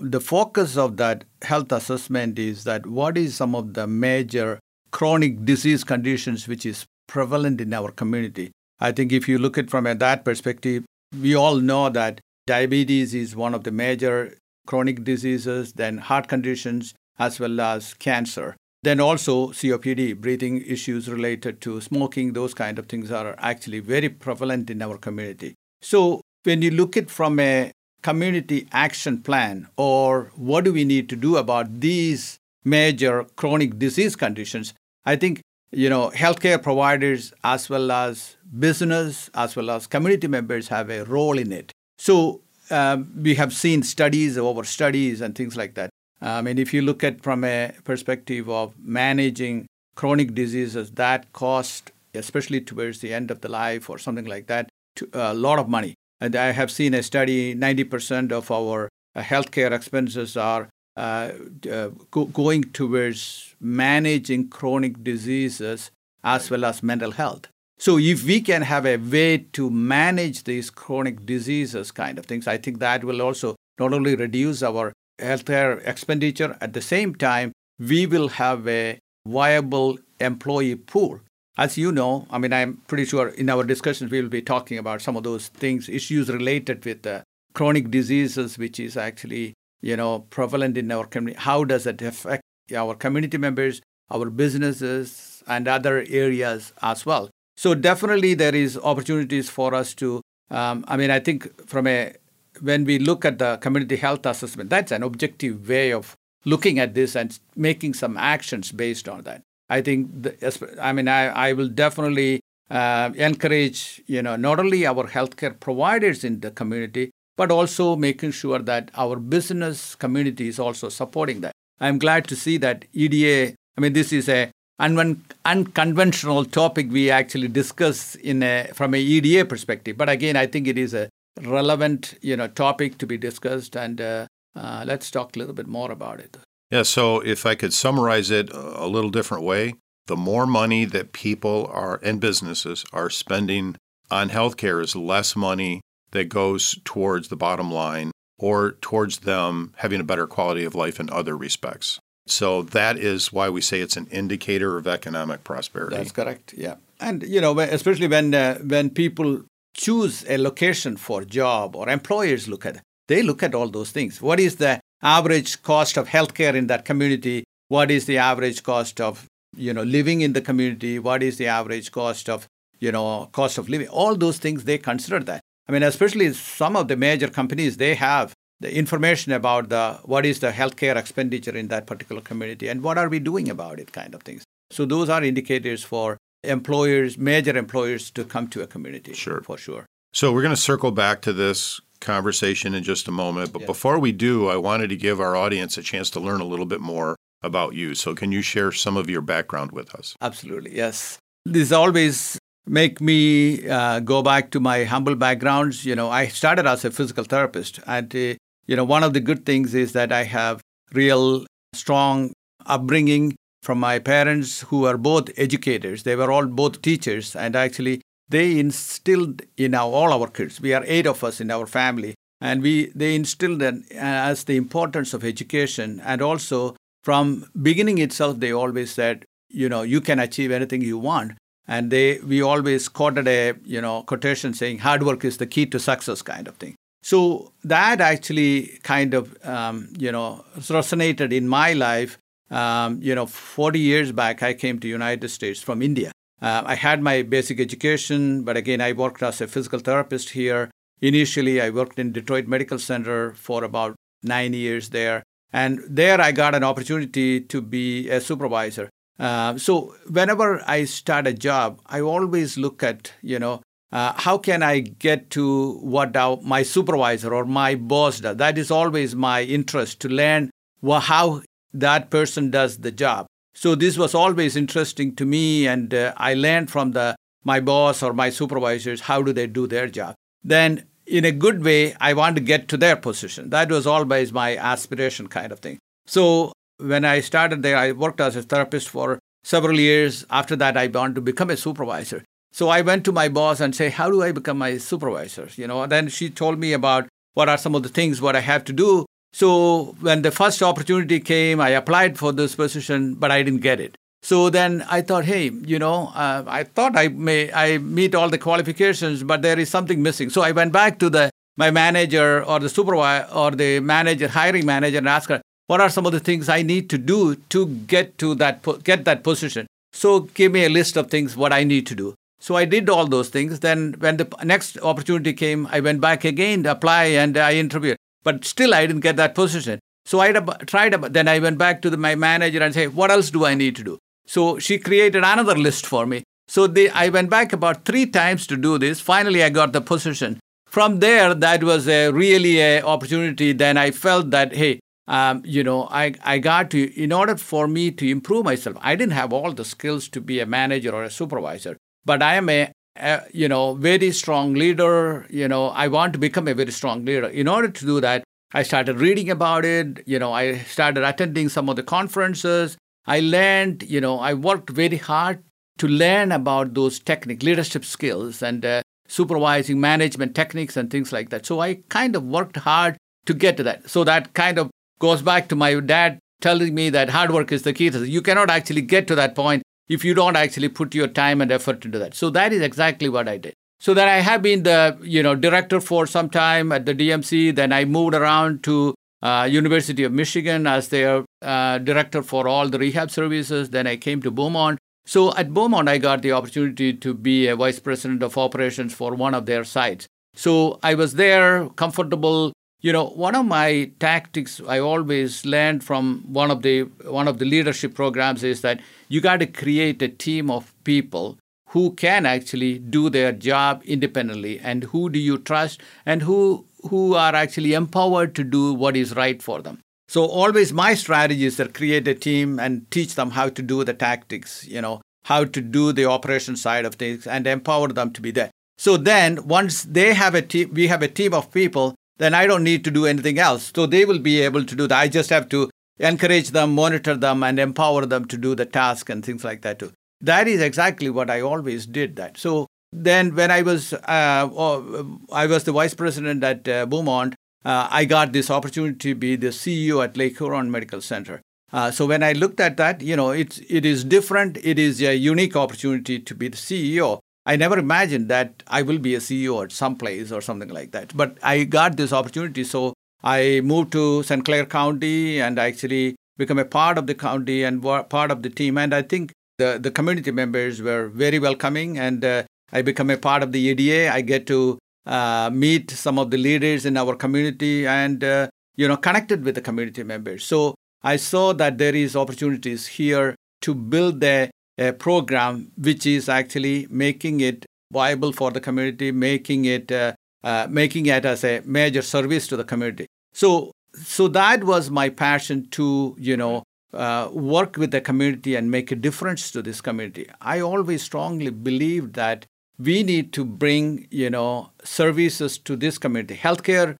the 0.00 0.20
focus 0.20 0.76
of 0.76 0.98
that 0.98 1.24
health 1.42 1.72
assessment 1.72 2.38
is 2.38 2.64
that 2.64 2.86
what 2.86 3.16
is 3.18 3.34
some 3.34 3.54
of 3.54 3.74
the 3.74 3.86
major 3.86 4.60
chronic 4.90 5.44
disease 5.44 5.84
conditions 5.84 6.48
which 6.48 6.64
is 6.66 6.86
prevalent 7.06 7.60
in 7.60 7.72
our 7.72 7.90
community. 7.90 8.50
I 8.80 8.92
think 8.92 9.12
if 9.12 9.28
you 9.28 9.38
look 9.38 9.58
at 9.58 9.70
from 9.70 9.84
that 9.84 10.24
perspective, 10.24 10.84
we 11.20 11.34
all 11.34 11.56
know 11.56 11.88
that 11.88 12.20
diabetes 12.46 13.14
is 13.14 13.34
one 13.34 13.54
of 13.54 13.64
the 13.64 13.70
major 13.70 14.36
chronic 14.66 15.04
diseases, 15.04 15.72
then 15.72 15.98
heart 15.98 16.28
conditions 16.28 16.94
as 17.18 17.40
well 17.40 17.60
as 17.60 17.94
cancer. 17.94 18.56
Then 18.82 19.00
also 19.00 19.48
COPD, 19.48 20.20
breathing 20.20 20.62
issues 20.64 21.08
related 21.08 21.60
to 21.62 21.80
smoking, 21.80 22.32
those 22.32 22.54
kind 22.54 22.78
of 22.78 22.86
things 22.86 23.10
are 23.10 23.34
actually 23.38 23.80
very 23.80 24.08
prevalent 24.08 24.70
in 24.70 24.80
our 24.82 24.96
community. 24.96 25.54
So 25.82 26.20
when 26.44 26.62
you 26.62 26.70
look 26.70 26.96
at 26.96 27.10
from 27.10 27.40
a 27.40 27.72
community 28.02 28.68
action 28.70 29.20
plan 29.20 29.66
or 29.76 30.30
what 30.36 30.64
do 30.64 30.72
we 30.72 30.84
need 30.84 31.08
to 31.08 31.16
do 31.16 31.36
about 31.36 31.80
these 31.80 32.38
major 32.64 33.24
chronic 33.34 33.78
disease 33.78 34.14
conditions, 34.14 34.74
I 35.04 35.16
think 35.16 35.40
you 35.70 35.90
know 35.90 36.10
healthcare 36.10 36.62
providers 36.62 37.32
as 37.44 37.68
well 37.68 37.90
as 37.90 38.36
business 38.58 39.30
as 39.34 39.56
well 39.56 39.70
as 39.70 39.86
community 39.86 40.28
members 40.28 40.68
have 40.68 40.90
a 40.90 41.04
role 41.04 41.38
in 41.38 41.52
it. 41.52 41.72
So 41.98 42.40
um, 42.70 43.12
we 43.16 43.34
have 43.34 43.52
seen 43.52 43.82
studies 43.82 44.38
over 44.38 44.64
studies 44.64 45.20
and 45.20 45.34
things 45.34 45.56
like 45.56 45.74
that. 45.74 45.90
I 46.20 46.42
mean, 46.42 46.58
if 46.58 46.74
you 46.74 46.82
look 46.82 47.04
at 47.04 47.22
from 47.22 47.44
a 47.44 47.72
perspective 47.84 48.48
of 48.48 48.74
managing 48.78 49.66
chronic 49.94 50.34
diseases, 50.34 50.90
that 50.92 51.32
cost, 51.32 51.92
especially 52.14 52.60
towards 52.60 53.00
the 53.00 53.14
end 53.14 53.30
of 53.30 53.40
the 53.40 53.48
life 53.48 53.88
or 53.88 53.98
something 53.98 54.24
like 54.24 54.46
that, 54.48 54.68
a 55.12 55.34
lot 55.34 55.58
of 55.58 55.68
money. 55.68 55.94
And 56.20 56.34
I 56.34 56.50
have 56.52 56.70
seen 56.70 56.94
a 56.94 57.02
study: 57.02 57.54
90% 57.54 58.32
of 58.32 58.50
our 58.50 58.88
uh, 59.14 59.22
healthcare 59.22 59.70
expenses 59.70 60.36
are 60.36 60.68
uh, 60.98 61.90
go, 62.10 62.24
going 62.26 62.64
towards 62.64 63.54
managing 63.60 64.48
chronic 64.48 65.04
diseases 65.04 65.90
as 66.24 66.50
well 66.50 66.64
as 66.64 66.82
mental 66.82 67.12
health. 67.12 67.46
So, 67.78 67.96
if 67.98 68.24
we 68.24 68.40
can 68.40 68.62
have 68.62 68.84
a 68.84 68.96
way 68.96 69.38
to 69.52 69.70
manage 69.70 70.42
these 70.42 70.68
chronic 70.68 71.24
diseases, 71.24 71.92
kind 71.92 72.18
of 72.18 72.26
things, 72.26 72.48
I 72.48 72.56
think 72.56 72.80
that 72.80 73.04
will 73.04 73.22
also 73.22 73.54
not 73.78 73.92
only 73.92 74.16
reduce 74.16 74.64
our 74.64 74.92
healthcare 75.20 75.86
expenditure, 75.86 76.56
at 76.60 76.72
the 76.72 76.82
same 76.82 77.14
time, 77.14 77.52
we 77.78 78.06
will 78.06 78.28
have 78.28 78.66
a 78.66 78.98
viable 79.24 79.98
employee 80.18 80.74
pool. 80.74 81.20
As 81.56 81.78
you 81.78 81.92
know, 81.92 82.26
I 82.30 82.38
mean, 82.38 82.52
I'm 82.52 82.78
pretty 82.88 83.04
sure 83.04 83.28
in 83.28 83.48
our 83.48 83.62
discussions 83.62 84.10
we 84.10 84.20
will 84.20 84.28
be 84.28 84.42
talking 84.42 84.78
about 84.78 85.00
some 85.00 85.16
of 85.16 85.22
those 85.22 85.46
things, 85.46 85.88
issues 85.88 86.28
related 86.28 86.84
with 86.84 87.06
uh, 87.06 87.22
chronic 87.52 87.90
diseases, 87.90 88.58
which 88.58 88.80
is 88.80 88.96
actually 88.96 89.54
you 89.80 89.96
know, 89.96 90.20
prevalent 90.30 90.76
in 90.76 90.90
our 90.90 91.06
community? 91.06 91.38
How 91.40 91.64
does 91.64 91.86
it 91.86 92.02
affect 92.02 92.42
our 92.74 92.94
community 92.94 93.38
members, 93.38 93.80
our 94.10 94.30
businesses, 94.30 95.42
and 95.46 95.68
other 95.68 96.04
areas 96.08 96.72
as 96.82 97.06
well? 97.06 97.30
So 97.56 97.74
definitely 97.74 98.34
there 98.34 98.54
is 98.54 98.78
opportunities 98.78 99.50
for 99.50 99.74
us 99.74 99.94
to. 99.94 100.20
Um, 100.50 100.84
I 100.88 100.96
mean, 100.96 101.10
I 101.10 101.20
think 101.20 101.66
from 101.66 101.86
a 101.86 102.14
when 102.60 102.84
we 102.84 102.98
look 102.98 103.24
at 103.24 103.38
the 103.38 103.56
community 103.58 103.96
health 103.96 104.26
assessment, 104.26 104.70
that's 104.70 104.92
an 104.92 105.02
objective 105.02 105.68
way 105.68 105.92
of 105.92 106.14
looking 106.44 106.78
at 106.78 106.94
this 106.94 107.14
and 107.16 107.38
making 107.56 107.94
some 107.94 108.16
actions 108.16 108.72
based 108.72 109.08
on 109.08 109.22
that. 109.22 109.42
I 109.68 109.82
think, 109.82 110.10
the, 110.22 110.78
I 110.80 110.92
mean, 110.92 111.08
I, 111.08 111.26
I 111.26 111.52
will 111.52 111.68
definitely 111.68 112.40
uh, 112.70 113.10
encourage, 113.16 114.02
you 114.06 114.22
know, 114.22 114.36
not 114.36 114.58
only 114.58 114.86
our 114.86 115.06
healthcare 115.08 115.58
providers 115.58 116.24
in 116.24 116.40
the 116.40 116.50
community, 116.50 117.10
but 117.38 117.52
also 117.52 117.94
making 117.94 118.32
sure 118.32 118.58
that 118.58 118.90
our 118.96 119.16
business 119.16 119.94
community 119.94 120.48
is 120.48 120.58
also 120.58 120.88
supporting 120.88 121.40
that. 121.40 121.52
I'm 121.80 121.98
glad 121.98 122.26
to 122.28 122.36
see 122.36 122.58
that 122.58 122.84
EDA, 122.92 123.54
I 123.76 123.80
mean, 123.80 123.92
this 123.92 124.12
is 124.12 124.28
a 124.28 124.50
un- 124.80 125.24
unconventional 125.44 126.44
topic 126.44 126.90
we 126.90 127.10
actually 127.12 127.46
discuss 127.46 128.16
in 128.16 128.42
a, 128.42 128.68
from 128.74 128.92
a 128.92 128.98
EDA 128.98 129.44
perspective. 129.44 129.96
But 129.96 130.08
again, 130.08 130.34
I 130.36 130.46
think 130.46 130.66
it 130.66 130.76
is 130.76 130.92
a 130.92 131.08
relevant, 131.42 132.14
you 132.20 132.36
know, 132.36 132.48
topic 132.48 132.98
to 132.98 133.06
be 133.06 133.16
discussed, 133.16 133.76
and 133.76 134.00
uh, 134.00 134.26
uh, 134.56 134.82
let's 134.84 135.08
talk 135.08 135.36
a 135.36 135.38
little 135.38 135.54
bit 135.54 135.68
more 135.68 135.92
about 135.92 136.18
it. 136.18 136.36
Yeah. 136.72 136.82
So 136.82 137.20
if 137.20 137.46
I 137.46 137.54
could 137.54 137.72
summarize 137.72 138.32
it 138.32 138.50
a 138.52 138.88
little 138.88 139.10
different 139.10 139.44
way, 139.44 139.74
the 140.08 140.16
more 140.16 140.46
money 140.46 140.84
that 140.86 141.12
people 141.12 141.70
are 141.72 142.00
and 142.02 142.20
businesses 142.20 142.84
are 142.92 143.10
spending 143.10 143.76
on 144.10 144.30
healthcare 144.30 144.82
is 144.82 144.96
less 144.96 145.36
money 145.36 145.80
that 146.12 146.28
goes 146.28 146.78
towards 146.84 147.28
the 147.28 147.36
bottom 147.36 147.70
line 147.70 148.10
or 148.38 148.72
towards 148.80 149.18
them 149.18 149.74
having 149.76 150.00
a 150.00 150.04
better 150.04 150.26
quality 150.26 150.64
of 150.64 150.74
life 150.74 151.00
in 151.00 151.10
other 151.10 151.36
respects. 151.36 151.98
So 152.26 152.62
that 152.62 152.98
is 152.98 153.32
why 153.32 153.48
we 153.48 153.60
say 153.60 153.80
it's 153.80 153.96
an 153.96 154.06
indicator 154.10 154.76
of 154.76 154.86
economic 154.86 155.44
prosperity. 155.44 155.96
That's 155.96 156.12
correct. 156.12 156.54
Yeah, 156.56 156.76
and 157.00 157.22
you 157.22 157.40
know, 157.40 157.58
especially 157.58 158.08
when 158.08 158.34
uh, 158.34 158.58
when 158.58 158.90
people 158.90 159.42
choose 159.74 160.24
a 160.28 160.36
location 160.36 160.96
for 160.96 161.24
job 161.24 161.74
or 161.74 161.88
employers 161.88 162.48
look 162.48 162.66
at 162.66 162.76
it, 162.76 162.82
they 163.08 163.22
look 163.22 163.42
at 163.42 163.54
all 163.54 163.68
those 163.68 163.90
things. 163.90 164.20
What 164.20 164.40
is 164.40 164.56
the 164.56 164.80
average 165.02 165.62
cost 165.62 165.96
of 165.96 166.08
healthcare 166.08 166.54
in 166.54 166.66
that 166.66 166.84
community? 166.84 167.44
What 167.68 167.90
is 167.90 168.04
the 168.04 168.18
average 168.18 168.62
cost 168.62 169.00
of 169.00 169.26
you 169.56 169.72
know 169.72 169.82
living 169.82 170.20
in 170.20 170.34
the 170.34 170.42
community? 170.42 170.98
What 170.98 171.22
is 171.22 171.38
the 171.38 171.46
average 171.46 171.90
cost 171.92 172.28
of 172.28 172.46
you 172.78 172.92
know 172.92 173.30
cost 173.32 173.56
of 173.56 173.70
living? 173.70 173.88
All 173.88 174.14
those 174.14 174.38
things 174.38 174.64
they 174.64 174.78
consider 174.78 175.20
that. 175.20 175.40
I 175.68 175.72
mean, 175.72 175.82
especially 175.82 176.32
some 176.32 176.76
of 176.76 176.88
the 176.88 176.96
major 176.96 177.28
companies, 177.28 177.76
they 177.76 177.94
have 177.94 178.32
the 178.60 178.74
information 178.74 179.32
about 179.32 179.68
the 179.68 179.98
what 180.04 180.24
is 180.24 180.40
the 180.40 180.50
healthcare 180.50 180.96
expenditure 180.96 181.54
in 181.56 181.68
that 181.68 181.86
particular 181.86 182.22
community 182.22 182.68
and 182.68 182.82
what 182.82 182.98
are 182.98 183.08
we 183.08 183.18
doing 183.18 183.48
about 183.48 183.78
it, 183.78 183.92
kind 183.92 184.14
of 184.14 184.22
things. 184.22 184.44
So 184.70 184.84
those 184.84 185.08
are 185.08 185.22
indicators 185.22 185.84
for 185.84 186.16
employers, 186.42 187.18
major 187.18 187.56
employers, 187.56 188.10
to 188.12 188.24
come 188.24 188.48
to 188.48 188.62
a 188.62 188.66
community. 188.66 189.12
Sure. 189.12 189.42
For 189.42 189.58
sure. 189.58 189.86
So 190.12 190.32
we're 190.32 190.42
going 190.42 190.54
to 190.54 190.60
circle 190.60 190.90
back 190.90 191.20
to 191.22 191.32
this 191.32 191.80
conversation 192.00 192.74
in 192.74 192.82
just 192.82 193.06
a 193.08 193.10
moment. 193.12 193.52
But 193.52 193.62
Yeah. 193.62 193.66
before 193.66 193.98
we 193.98 194.12
do, 194.12 194.48
I 194.48 194.56
wanted 194.56 194.88
to 194.90 194.96
give 194.96 195.20
our 195.20 195.36
audience 195.36 195.76
a 195.76 195.82
chance 195.82 196.10
to 196.10 196.20
learn 196.20 196.40
a 196.40 196.44
little 196.44 196.66
bit 196.66 196.80
more 196.80 197.16
about 197.42 197.74
you. 197.74 197.94
So 197.94 198.14
can 198.14 198.32
you 198.32 198.40
share 198.42 198.72
some 198.72 198.96
of 198.96 199.10
your 199.10 199.20
background 199.20 199.72
with 199.72 199.94
us? 199.94 200.14
Absolutely, 200.20 200.74
yes. 200.76 201.18
This 201.44 201.62
is 201.62 201.72
always 201.72 202.38
make 202.68 203.00
me 203.00 203.68
uh, 203.68 204.00
go 204.00 204.22
back 204.22 204.50
to 204.50 204.60
my 204.60 204.84
humble 204.84 205.14
backgrounds. 205.14 205.84
You 205.84 205.94
know, 205.94 206.10
I 206.10 206.28
started 206.28 206.66
as 206.66 206.84
a 206.84 206.90
physical 206.90 207.24
therapist, 207.24 207.80
and 207.86 208.14
uh, 208.14 208.34
you 208.66 208.76
know, 208.76 208.84
one 208.84 209.02
of 209.02 209.12
the 209.14 209.20
good 209.20 209.46
things 209.46 209.74
is 209.74 209.92
that 209.92 210.12
I 210.12 210.24
have 210.24 210.60
real 210.92 211.46
strong 211.74 212.32
upbringing 212.66 213.34
from 213.62 213.80
my 213.80 213.98
parents 213.98 214.60
who 214.62 214.84
are 214.84 214.96
both 214.96 215.30
educators. 215.36 216.02
They 216.02 216.16
were 216.16 216.30
all 216.30 216.46
both 216.46 216.82
teachers, 216.82 217.34
and 217.34 217.56
actually 217.56 218.02
they 218.28 218.58
instilled 218.58 219.42
in 219.56 219.74
our, 219.74 219.90
all 219.90 220.12
our 220.12 220.28
kids. 220.28 220.60
We 220.60 220.74
are 220.74 220.84
eight 220.86 221.06
of 221.06 221.24
us 221.24 221.40
in 221.40 221.50
our 221.50 221.66
family, 221.66 222.14
and 222.40 222.62
we 222.62 222.92
they 222.94 223.14
instilled 223.14 223.62
in 223.62 223.84
us 223.98 224.44
the 224.44 224.56
importance 224.56 225.14
of 225.14 225.24
education, 225.24 226.00
and 226.04 226.22
also 226.22 226.76
from 227.02 227.50
beginning 227.60 227.98
itself, 227.98 228.38
they 228.38 228.52
always 228.52 228.90
said, 228.90 229.24
you 229.48 229.68
know, 229.68 229.82
you 229.82 230.00
can 230.00 230.18
achieve 230.18 230.50
anything 230.50 230.82
you 230.82 230.98
want. 230.98 231.32
And 231.68 231.90
they 231.90 232.18
we 232.20 232.40
always 232.40 232.88
quoted 232.88 233.28
a 233.28 233.54
you 233.64 233.80
know 233.80 234.02
quotation 234.02 234.54
saying 234.54 234.78
hard 234.78 235.02
work 235.02 235.24
is 235.24 235.36
the 235.36 235.46
key 235.46 235.66
to 235.66 235.78
success 235.78 236.22
kind 236.22 236.48
of 236.48 236.56
thing. 236.56 236.74
So 237.02 237.52
that 237.64 238.00
actually 238.00 238.78
kind 238.82 239.14
of 239.14 239.36
um, 239.46 239.88
you 239.98 240.10
know 240.10 240.44
resonated 240.56 241.32
in 241.32 241.48
my 241.48 241.72
life. 241.74 242.18
Um, 242.50 243.00
you 243.02 243.14
know, 243.14 243.26
40 243.26 243.78
years 243.78 244.10
back, 244.10 244.42
I 244.42 244.54
came 244.54 244.78
to 244.80 244.88
United 244.88 245.28
States 245.28 245.60
from 245.60 245.82
India. 245.82 246.12
Uh, 246.40 246.62
I 246.64 246.76
had 246.76 247.02
my 247.02 247.22
basic 247.22 247.60
education, 247.60 248.42
but 248.42 248.56
again, 248.56 248.80
I 248.80 248.92
worked 248.92 249.22
as 249.22 249.40
a 249.42 249.46
physical 249.46 249.80
therapist 249.80 250.30
here. 250.30 250.70
Initially, 251.00 251.60
I 251.60 251.70
worked 251.70 251.98
in 251.98 252.12
Detroit 252.12 252.46
Medical 252.46 252.78
Center 252.78 253.34
for 253.34 253.64
about 253.64 253.96
nine 254.22 254.54
years 254.54 254.88
there, 254.90 255.22
and 255.52 255.80
there 255.88 256.20
I 256.20 256.32
got 256.32 256.54
an 256.54 256.64
opportunity 256.64 257.40
to 257.40 257.60
be 257.60 258.08
a 258.08 258.20
supervisor. 258.20 258.88
Uh, 259.18 259.58
so 259.58 259.94
whenever 260.08 260.62
I 260.66 260.84
start 260.84 261.26
a 261.26 261.32
job, 261.32 261.80
I 261.86 262.00
always 262.00 262.56
look 262.56 262.82
at 262.82 263.12
you 263.22 263.38
know 263.38 263.62
uh, 263.90 264.12
how 264.16 264.38
can 264.38 264.62
I 264.62 264.80
get 264.80 265.30
to 265.30 265.78
what 265.78 266.14
my 266.42 266.62
supervisor 266.62 267.34
or 267.34 267.44
my 267.44 267.74
boss 267.74 268.20
does. 268.20 268.36
That 268.36 268.58
is 268.58 268.70
always 268.70 269.14
my 269.14 269.42
interest 269.42 270.00
to 270.00 270.08
learn 270.08 270.50
wha- 270.82 271.00
how 271.00 271.42
that 271.72 272.10
person 272.10 272.50
does 272.50 272.78
the 272.78 272.90
job. 272.92 273.26
So 273.54 273.74
this 273.74 273.98
was 273.98 274.14
always 274.14 274.56
interesting 274.56 275.16
to 275.16 275.24
me, 275.24 275.66
and 275.66 275.92
uh, 275.92 276.12
I 276.16 276.34
learned 276.34 276.70
from 276.70 276.92
the 276.92 277.16
my 277.44 277.60
boss 277.60 278.02
or 278.02 278.12
my 278.12 278.30
supervisors 278.30 279.00
how 279.02 279.22
do 279.22 279.32
they 279.32 279.46
do 279.46 279.66
their 279.66 279.88
job. 279.88 280.14
Then, 280.44 280.84
in 281.06 281.24
a 281.24 281.32
good 281.32 281.64
way, 281.64 281.94
I 282.00 282.12
want 282.12 282.36
to 282.36 282.42
get 282.42 282.68
to 282.68 282.76
their 282.76 282.94
position. 282.94 283.50
That 283.50 283.70
was 283.70 283.86
always 283.86 284.32
my 284.32 284.56
aspiration, 284.56 285.28
kind 285.28 285.50
of 285.50 285.60
thing. 285.60 285.78
So 286.06 286.52
when 286.78 287.04
I 287.04 287.20
started 287.20 287.62
there, 287.62 287.76
I 287.76 287.92
worked 287.92 288.20
as 288.20 288.36
a 288.36 288.42
therapist 288.42 288.88
for 288.88 289.18
several 289.44 289.78
years. 289.78 290.24
After 290.30 290.56
that, 290.56 290.76
I 290.76 290.86
wanted 290.86 291.16
to 291.16 291.20
become 291.20 291.50
a 291.50 291.56
supervisor. 291.56 292.24
So 292.52 292.68
I 292.68 292.80
went 292.80 293.04
to 293.04 293.12
my 293.12 293.28
boss 293.28 293.60
and 293.60 293.74
say, 293.74 293.90
"How 293.90 294.10
do 294.10 294.22
I 294.22 294.32
become 294.32 294.58
my 294.58 294.78
supervisor?" 294.78 295.48
You 295.56 295.66
know. 295.66 295.86
Then 295.86 296.08
she 296.08 296.30
told 296.30 296.58
me 296.58 296.72
about 296.72 297.08
what 297.34 297.48
are 297.48 297.58
some 297.58 297.74
of 297.74 297.82
the 297.82 297.88
things 297.88 298.22
what 298.22 298.36
I 298.36 298.40
have 298.40 298.64
to 298.64 298.72
do. 298.72 299.06
So 299.32 299.96
when 300.00 300.22
the 300.22 300.30
first 300.30 300.62
opportunity 300.62 301.20
came, 301.20 301.60
I 301.60 301.70
applied 301.70 302.18
for 302.18 302.32
this 302.32 302.54
position, 302.54 303.14
but 303.14 303.30
I 303.30 303.42
didn't 303.42 303.60
get 303.60 303.80
it. 303.80 303.96
So 304.22 304.50
then 304.50 304.84
I 304.90 305.02
thought, 305.02 305.26
hey, 305.26 305.50
you 305.72 305.78
know, 305.78 306.10
uh, 306.14 306.42
I 306.46 306.64
thought 306.64 306.96
I 306.96 307.08
may 307.08 307.52
I 307.52 307.78
meet 307.78 308.14
all 308.14 308.30
the 308.30 308.38
qualifications, 308.38 309.22
but 309.22 309.42
there 309.42 309.58
is 309.58 309.68
something 309.68 310.02
missing. 310.02 310.30
So 310.30 310.42
I 310.42 310.52
went 310.52 310.72
back 310.72 310.98
to 311.00 311.10
the 311.10 311.30
my 311.56 311.70
manager 311.70 312.44
or 312.44 312.58
the 312.60 312.68
supervisor 312.68 313.28
or 313.32 313.50
the 313.50 313.80
manager, 313.80 314.28
hiring 314.28 314.64
manager, 314.64 314.98
and 314.98 315.08
asked 315.08 315.28
her, 315.28 315.42
what 315.68 315.80
are 315.80 315.90
some 315.90 316.06
of 316.06 316.12
the 316.12 316.20
things 316.20 316.48
I 316.48 316.62
need 316.62 316.90
to 316.90 316.98
do 316.98 317.36
to 317.50 317.66
get 317.66 318.18
to 318.18 318.34
that 318.36 318.64
get 318.84 319.04
that 319.04 319.22
position? 319.22 319.66
So 319.92 320.20
give 320.20 320.52
me 320.52 320.64
a 320.64 320.68
list 320.68 320.96
of 320.96 321.10
things 321.10 321.36
what 321.36 321.52
I 321.52 321.62
need 321.64 321.86
to 321.88 321.94
do. 321.94 322.14
So 322.40 322.56
I 322.56 322.64
did 322.64 322.88
all 322.88 323.06
those 323.06 323.28
things. 323.28 323.60
Then 323.60 323.94
when 323.98 324.16
the 324.16 324.28
next 324.44 324.78
opportunity 324.80 325.32
came, 325.32 325.66
I 325.70 325.80
went 325.80 326.00
back 326.00 326.24
again 326.24 326.62
to 326.62 326.70
apply 326.70 327.04
and 327.22 327.36
I 327.36 327.54
interviewed. 327.54 327.96
But 328.22 328.44
still, 328.44 328.74
I 328.74 328.86
didn't 328.86 329.00
get 329.00 329.16
that 329.16 329.34
position. 329.34 329.78
So 330.06 330.20
I 330.20 330.32
tried. 330.32 330.92
Then 331.12 331.28
I 331.28 331.38
went 331.38 331.58
back 331.58 331.82
to 331.82 331.90
the, 331.90 331.96
my 331.96 332.14
manager 332.14 332.62
and 332.62 332.72
say, 332.72 332.86
"What 332.86 333.10
else 333.10 333.30
do 333.30 333.44
I 333.44 333.54
need 333.54 333.76
to 333.76 333.84
do?" 333.84 333.98
So 334.26 334.58
she 334.58 334.78
created 334.78 335.22
another 335.22 335.56
list 335.56 335.86
for 335.86 336.06
me. 336.06 336.24
So 336.48 336.66
I 336.94 337.10
went 337.10 337.28
back 337.28 337.52
about 337.52 337.84
three 337.84 338.06
times 338.06 338.46
to 338.46 338.56
do 338.56 338.78
this. 338.78 339.00
Finally, 339.00 339.42
I 339.44 339.50
got 339.50 339.74
the 339.74 339.82
position. 339.82 340.40
From 340.66 341.00
there, 341.00 341.34
that 341.34 341.62
was 341.62 341.88
a 341.88 342.10
really 342.10 342.58
a 342.60 342.82
opportunity. 342.82 343.52
Then 343.52 343.76
I 343.76 343.90
felt 343.90 344.30
that, 344.30 344.54
hey, 344.54 344.80
um, 345.08 345.42
you 345.44 345.64
know, 345.64 345.88
I, 345.90 346.14
I 346.22 346.38
got 346.38 346.70
to, 346.72 347.02
in 347.02 347.12
order 347.12 347.36
for 347.36 347.66
me 347.66 347.90
to 347.92 348.08
improve 348.08 348.44
myself, 348.44 348.76
I 348.80 348.94
didn't 348.94 349.14
have 349.14 349.32
all 349.32 349.52
the 349.52 349.64
skills 349.64 350.08
to 350.10 350.20
be 350.20 350.38
a 350.38 350.46
manager 350.46 350.94
or 350.94 351.02
a 351.02 351.10
supervisor, 351.10 351.78
but 352.04 352.22
I 352.22 352.34
am 352.34 352.48
a, 352.50 352.70
a, 352.96 353.22
you 353.32 353.48
know, 353.48 353.74
very 353.74 354.12
strong 354.12 354.52
leader. 354.52 355.26
You 355.30 355.48
know, 355.48 355.68
I 355.68 355.88
want 355.88 356.12
to 356.12 356.18
become 356.18 356.46
a 356.46 356.54
very 356.54 356.72
strong 356.72 357.06
leader. 357.06 357.26
In 357.26 357.48
order 357.48 357.68
to 357.68 357.86
do 357.86 358.00
that, 358.02 358.22
I 358.52 358.62
started 358.62 359.00
reading 359.00 359.30
about 359.30 359.64
it. 359.64 360.06
You 360.06 360.18
know, 360.18 360.32
I 360.32 360.58
started 360.58 361.04
attending 361.04 361.48
some 361.48 361.70
of 361.70 361.76
the 361.76 361.82
conferences. 361.82 362.76
I 363.06 363.20
learned, 363.20 363.84
you 363.84 364.02
know, 364.02 364.18
I 364.18 364.34
worked 364.34 364.68
very 364.68 364.98
hard 364.98 365.42
to 365.78 365.88
learn 365.88 366.32
about 366.32 366.74
those 366.74 366.98
technique, 366.98 367.42
leadership 367.42 367.84
skills 367.84 368.42
and 368.42 368.64
uh, 368.64 368.82
supervising 369.06 369.80
management 369.80 370.34
techniques 370.34 370.76
and 370.76 370.90
things 370.90 371.12
like 371.12 371.30
that. 371.30 371.46
So 371.46 371.60
I 371.60 371.76
kind 371.88 372.14
of 372.14 372.24
worked 372.24 372.58
hard 372.58 372.98
to 373.24 373.32
get 373.32 373.56
to 373.56 373.62
that. 373.62 373.88
So 373.88 374.04
that 374.04 374.34
kind 374.34 374.58
of 374.58 374.70
goes 374.98 375.22
back 375.22 375.48
to 375.48 375.56
my 375.56 375.78
dad 375.80 376.18
telling 376.40 376.74
me 376.74 376.90
that 376.90 377.10
hard 377.10 377.30
work 377.32 377.52
is 377.52 377.62
the 377.62 377.72
key. 377.72 377.88
You 377.88 378.22
cannot 378.22 378.50
actually 378.50 378.82
get 378.82 379.06
to 379.08 379.14
that 379.16 379.34
point 379.34 379.62
if 379.88 380.04
you 380.04 380.14
don't 380.14 380.36
actually 380.36 380.68
put 380.68 380.94
your 380.94 381.08
time 381.08 381.40
and 381.40 381.50
effort 381.50 381.84
into 381.84 381.98
that. 381.98 382.14
So 382.14 382.30
that 382.30 382.52
is 382.52 382.62
exactly 382.62 383.08
what 383.08 383.28
I 383.28 383.38
did. 383.38 383.54
So 383.80 383.94
then 383.94 384.08
I 384.08 384.18
have 384.18 384.42
been 384.42 384.64
the 384.64 384.98
you 385.02 385.22
know 385.22 385.34
director 385.34 385.80
for 385.80 386.06
some 386.06 386.28
time 386.28 386.72
at 386.72 386.84
the 386.86 386.94
DMC. 386.94 387.54
Then 387.54 387.72
I 387.72 387.84
moved 387.84 388.14
around 388.14 388.62
to 388.64 388.94
uh, 389.22 389.48
University 389.50 390.04
of 390.04 390.12
Michigan 390.12 390.66
as 390.66 390.88
their 390.88 391.24
uh, 391.42 391.78
director 391.78 392.22
for 392.22 392.48
all 392.48 392.68
the 392.68 392.78
rehab 392.78 393.10
services. 393.10 393.70
Then 393.70 393.86
I 393.86 393.96
came 393.96 394.20
to 394.22 394.30
Beaumont. 394.30 394.78
So 395.06 395.34
at 395.36 395.54
Beaumont, 395.54 395.88
I 395.88 395.98
got 395.98 396.22
the 396.22 396.32
opportunity 396.32 396.92
to 396.92 397.14
be 397.14 397.46
a 397.46 397.56
vice 397.56 397.78
president 397.78 398.22
of 398.22 398.36
operations 398.36 398.92
for 398.92 399.14
one 399.14 399.34
of 399.34 399.46
their 399.46 399.64
sites. 399.64 400.06
So 400.34 400.78
I 400.82 400.94
was 400.94 401.14
there, 401.14 401.68
comfortable. 401.70 402.52
You 402.80 402.92
know, 402.92 403.06
one 403.08 403.34
of 403.34 403.44
my 403.44 403.90
tactics 403.98 404.60
I 404.66 404.78
always 404.78 405.44
learned 405.44 405.82
from 405.82 406.22
one 406.28 406.52
of 406.52 406.62
the 406.62 406.82
one 407.04 407.26
of 407.26 407.38
the 407.38 407.44
leadership 407.44 407.94
programs 407.94 408.44
is 408.44 408.60
that 408.60 408.80
you 409.08 409.20
got 409.20 409.40
to 409.40 409.46
create 409.46 410.00
a 410.00 410.08
team 410.08 410.48
of 410.48 410.72
people 410.84 411.38
who 411.70 411.92
can 411.94 412.24
actually 412.24 412.78
do 412.78 413.10
their 413.10 413.32
job 413.32 413.82
independently 413.84 414.60
and 414.60 414.84
who 414.84 415.10
do 415.10 415.18
you 415.18 415.38
trust 415.38 415.80
and 416.06 416.22
who 416.22 416.66
who 416.88 417.14
are 417.14 417.34
actually 417.34 417.74
empowered 417.74 418.36
to 418.36 418.44
do 418.44 418.72
what 418.72 418.96
is 418.96 419.16
right 419.16 419.42
for 419.42 419.60
them. 419.60 419.80
So 420.06 420.24
always 420.24 420.72
my 420.72 420.94
strategy 420.94 421.46
is 421.46 421.56
to 421.56 421.68
create 421.68 422.06
a 422.06 422.14
team 422.14 422.60
and 422.60 422.88
teach 422.92 423.16
them 423.16 423.30
how 423.32 423.48
to 423.48 423.60
do 423.60 423.82
the 423.82 423.92
tactics 423.92 424.64
you 424.68 424.80
know 424.80 425.00
how 425.24 425.44
to 425.44 425.60
do 425.60 425.92
the 425.92 426.04
operation 426.04 426.54
side 426.54 426.84
of 426.84 426.94
things 426.94 427.26
and 427.26 427.44
empower 427.44 427.88
them 427.88 428.12
to 428.12 428.20
be 428.20 428.30
there. 428.30 428.52
So 428.78 428.96
then 428.96 429.48
once 429.48 429.82
they 429.82 430.14
have 430.14 430.36
a 430.36 430.42
team 430.42 430.72
we 430.72 430.86
have 430.86 431.02
a 431.02 431.08
team 431.08 431.34
of 431.34 431.50
people 431.50 431.96
then 432.18 432.34
i 432.34 432.46
don't 432.46 432.64
need 432.64 432.84
to 432.84 432.90
do 432.90 433.06
anything 433.06 433.38
else 433.38 433.72
so 433.74 433.86
they 433.86 434.04
will 434.04 434.18
be 434.18 434.40
able 434.40 434.64
to 434.64 434.76
do 434.76 434.86
that 434.86 434.98
i 434.98 435.08
just 435.08 435.30
have 435.30 435.48
to 435.48 435.68
encourage 435.98 436.50
them 436.50 436.74
monitor 436.74 437.16
them 437.16 437.42
and 437.42 437.58
empower 437.58 438.06
them 438.06 438.24
to 438.24 438.36
do 438.36 438.54
the 438.54 438.66
task 438.66 439.08
and 439.08 439.24
things 439.24 439.44
like 439.44 439.62
that 439.62 439.78
too 439.78 439.92
that 440.20 440.48
is 440.48 440.60
exactly 440.60 441.10
what 441.10 441.30
I 441.30 441.40
always 441.40 441.86
did. 441.86 442.16
That 442.16 442.36
so 442.36 442.66
then 442.92 443.34
when 443.34 443.50
I 443.50 443.62
was 443.62 443.92
uh, 443.92 445.04
I 445.32 445.46
was 445.46 445.64
the 445.64 445.72
vice 445.72 445.94
president 445.94 446.42
at 446.44 446.68
uh, 446.68 446.86
Beaumont, 446.86 447.34
uh, 447.64 447.88
I 447.90 448.04
got 448.04 448.32
this 448.32 448.50
opportunity 448.50 448.96
to 449.10 449.14
be 449.14 449.36
the 449.36 449.48
CEO 449.48 450.02
at 450.02 450.16
Lake 450.16 450.38
Huron 450.38 450.70
Medical 450.70 451.00
Center. 451.00 451.40
Uh, 451.70 451.90
so 451.90 452.06
when 452.06 452.22
I 452.22 452.32
looked 452.32 452.60
at 452.60 452.78
that, 452.78 453.02
you 453.02 453.14
know, 453.14 453.30
it's 453.30 453.58
it 453.68 453.84
is 453.84 454.04
different. 454.04 454.58
It 454.62 454.78
is 454.78 455.00
a 455.02 455.14
unique 455.14 455.54
opportunity 455.54 456.18
to 456.18 456.34
be 456.34 456.48
the 456.48 456.56
CEO. 456.56 457.20
I 457.50 457.56
never 457.56 457.78
imagined 457.78 458.28
that 458.28 458.62
I 458.66 458.82
will 458.82 458.98
be 458.98 459.14
a 459.14 459.24
CEO 459.26 459.64
at 459.64 459.72
some 459.72 459.96
place 459.96 460.30
or 460.30 460.40
something 460.40 460.72
like 460.78 460.90
that. 460.92 461.16
But 461.16 461.38
I 461.42 461.64
got 461.64 461.96
this 461.96 462.12
opportunity, 462.12 462.64
so 462.64 462.92
I 463.24 463.62
moved 463.64 463.92
to 463.92 464.22
St. 464.22 464.44
Clair 464.44 464.66
County 464.66 465.40
and 465.40 465.58
actually 465.58 466.16
become 466.36 466.58
a 466.58 466.64
part 466.64 466.98
of 466.98 467.06
the 467.06 467.14
county 467.14 467.62
and 467.64 467.82
part 467.82 468.30
of 468.30 468.42
the 468.42 468.50
team. 468.50 468.76
And 468.76 468.94
I 468.94 469.02
think 469.02 469.32
the, 469.58 469.78
the 469.80 469.90
community 469.90 470.30
members 470.30 470.80
were 470.80 471.08
very 471.08 471.38
welcoming 471.38 471.98
and 471.98 472.24
uh, 472.24 472.44
i 472.72 472.80
become 472.80 473.10
a 473.10 473.16
part 473.16 473.42
of 473.42 473.52
the 473.52 473.60
eda 473.60 474.08
i 474.08 474.20
get 474.20 474.46
to 474.46 474.78
uh, 475.06 475.50
meet 475.52 475.90
some 475.90 476.18
of 476.18 476.30
the 476.30 476.38
leaders 476.38 476.86
in 476.86 476.96
our 476.96 477.14
community 477.16 477.86
and 477.86 478.22
uh, 478.22 478.46
you 478.76 478.86
know 478.86 478.96
connected 478.96 479.44
with 479.44 479.54
the 479.56 479.60
community 479.60 480.04
members 480.04 480.44
so 480.44 480.74
i 481.02 481.16
saw 481.16 481.52
that 481.52 481.78
there 481.78 481.94
is 481.94 482.14
opportunities 482.14 482.86
here 482.98 483.34
to 483.60 483.74
build 483.74 484.20
the 484.20 484.48
a 484.78 484.92
program 484.92 485.70
which 485.76 486.06
is 486.06 486.28
actually 486.28 486.86
making 486.90 487.40
it 487.40 487.66
viable 487.92 488.32
for 488.32 488.50
the 488.50 488.60
community, 488.60 489.10
making 489.12 489.64
it 489.64 489.90
uh, 489.90 490.12
uh, 490.44 490.66
making 490.70 491.06
it 491.06 491.24
as 491.24 491.42
a 491.44 491.60
major 491.64 492.02
service 492.02 492.46
to 492.46 492.56
the 492.56 492.64
community. 492.64 493.06
So 493.32 493.72
so 493.94 494.28
that 494.28 494.64
was 494.64 494.90
my 494.90 495.08
passion 495.08 495.68
to 495.70 496.14
you 496.18 496.36
know 496.36 496.62
uh, 496.92 497.28
work 497.32 497.76
with 497.76 497.90
the 497.90 498.00
community 498.00 498.54
and 498.54 498.70
make 498.70 498.90
a 498.92 498.96
difference 498.96 499.50
to 499.50 499.62
this 499.62 499.80
community. 499.80 500.28
I 500.40 500.60
always 500.60 501.02
strongly 501.02 501.50
believed 501.50 502.14
that 502.14 502.46
we 502.78 503.02
need 503.02 503.32
to 503.32 503.44
bring 503.44 504.06
you 504.10 504.30
know 504.30 504.70
services 504.84 505.58
to 505.58 505.76
this 505.76 505.98
community. 505.98 506.36
Healthcare, 506.36 506.96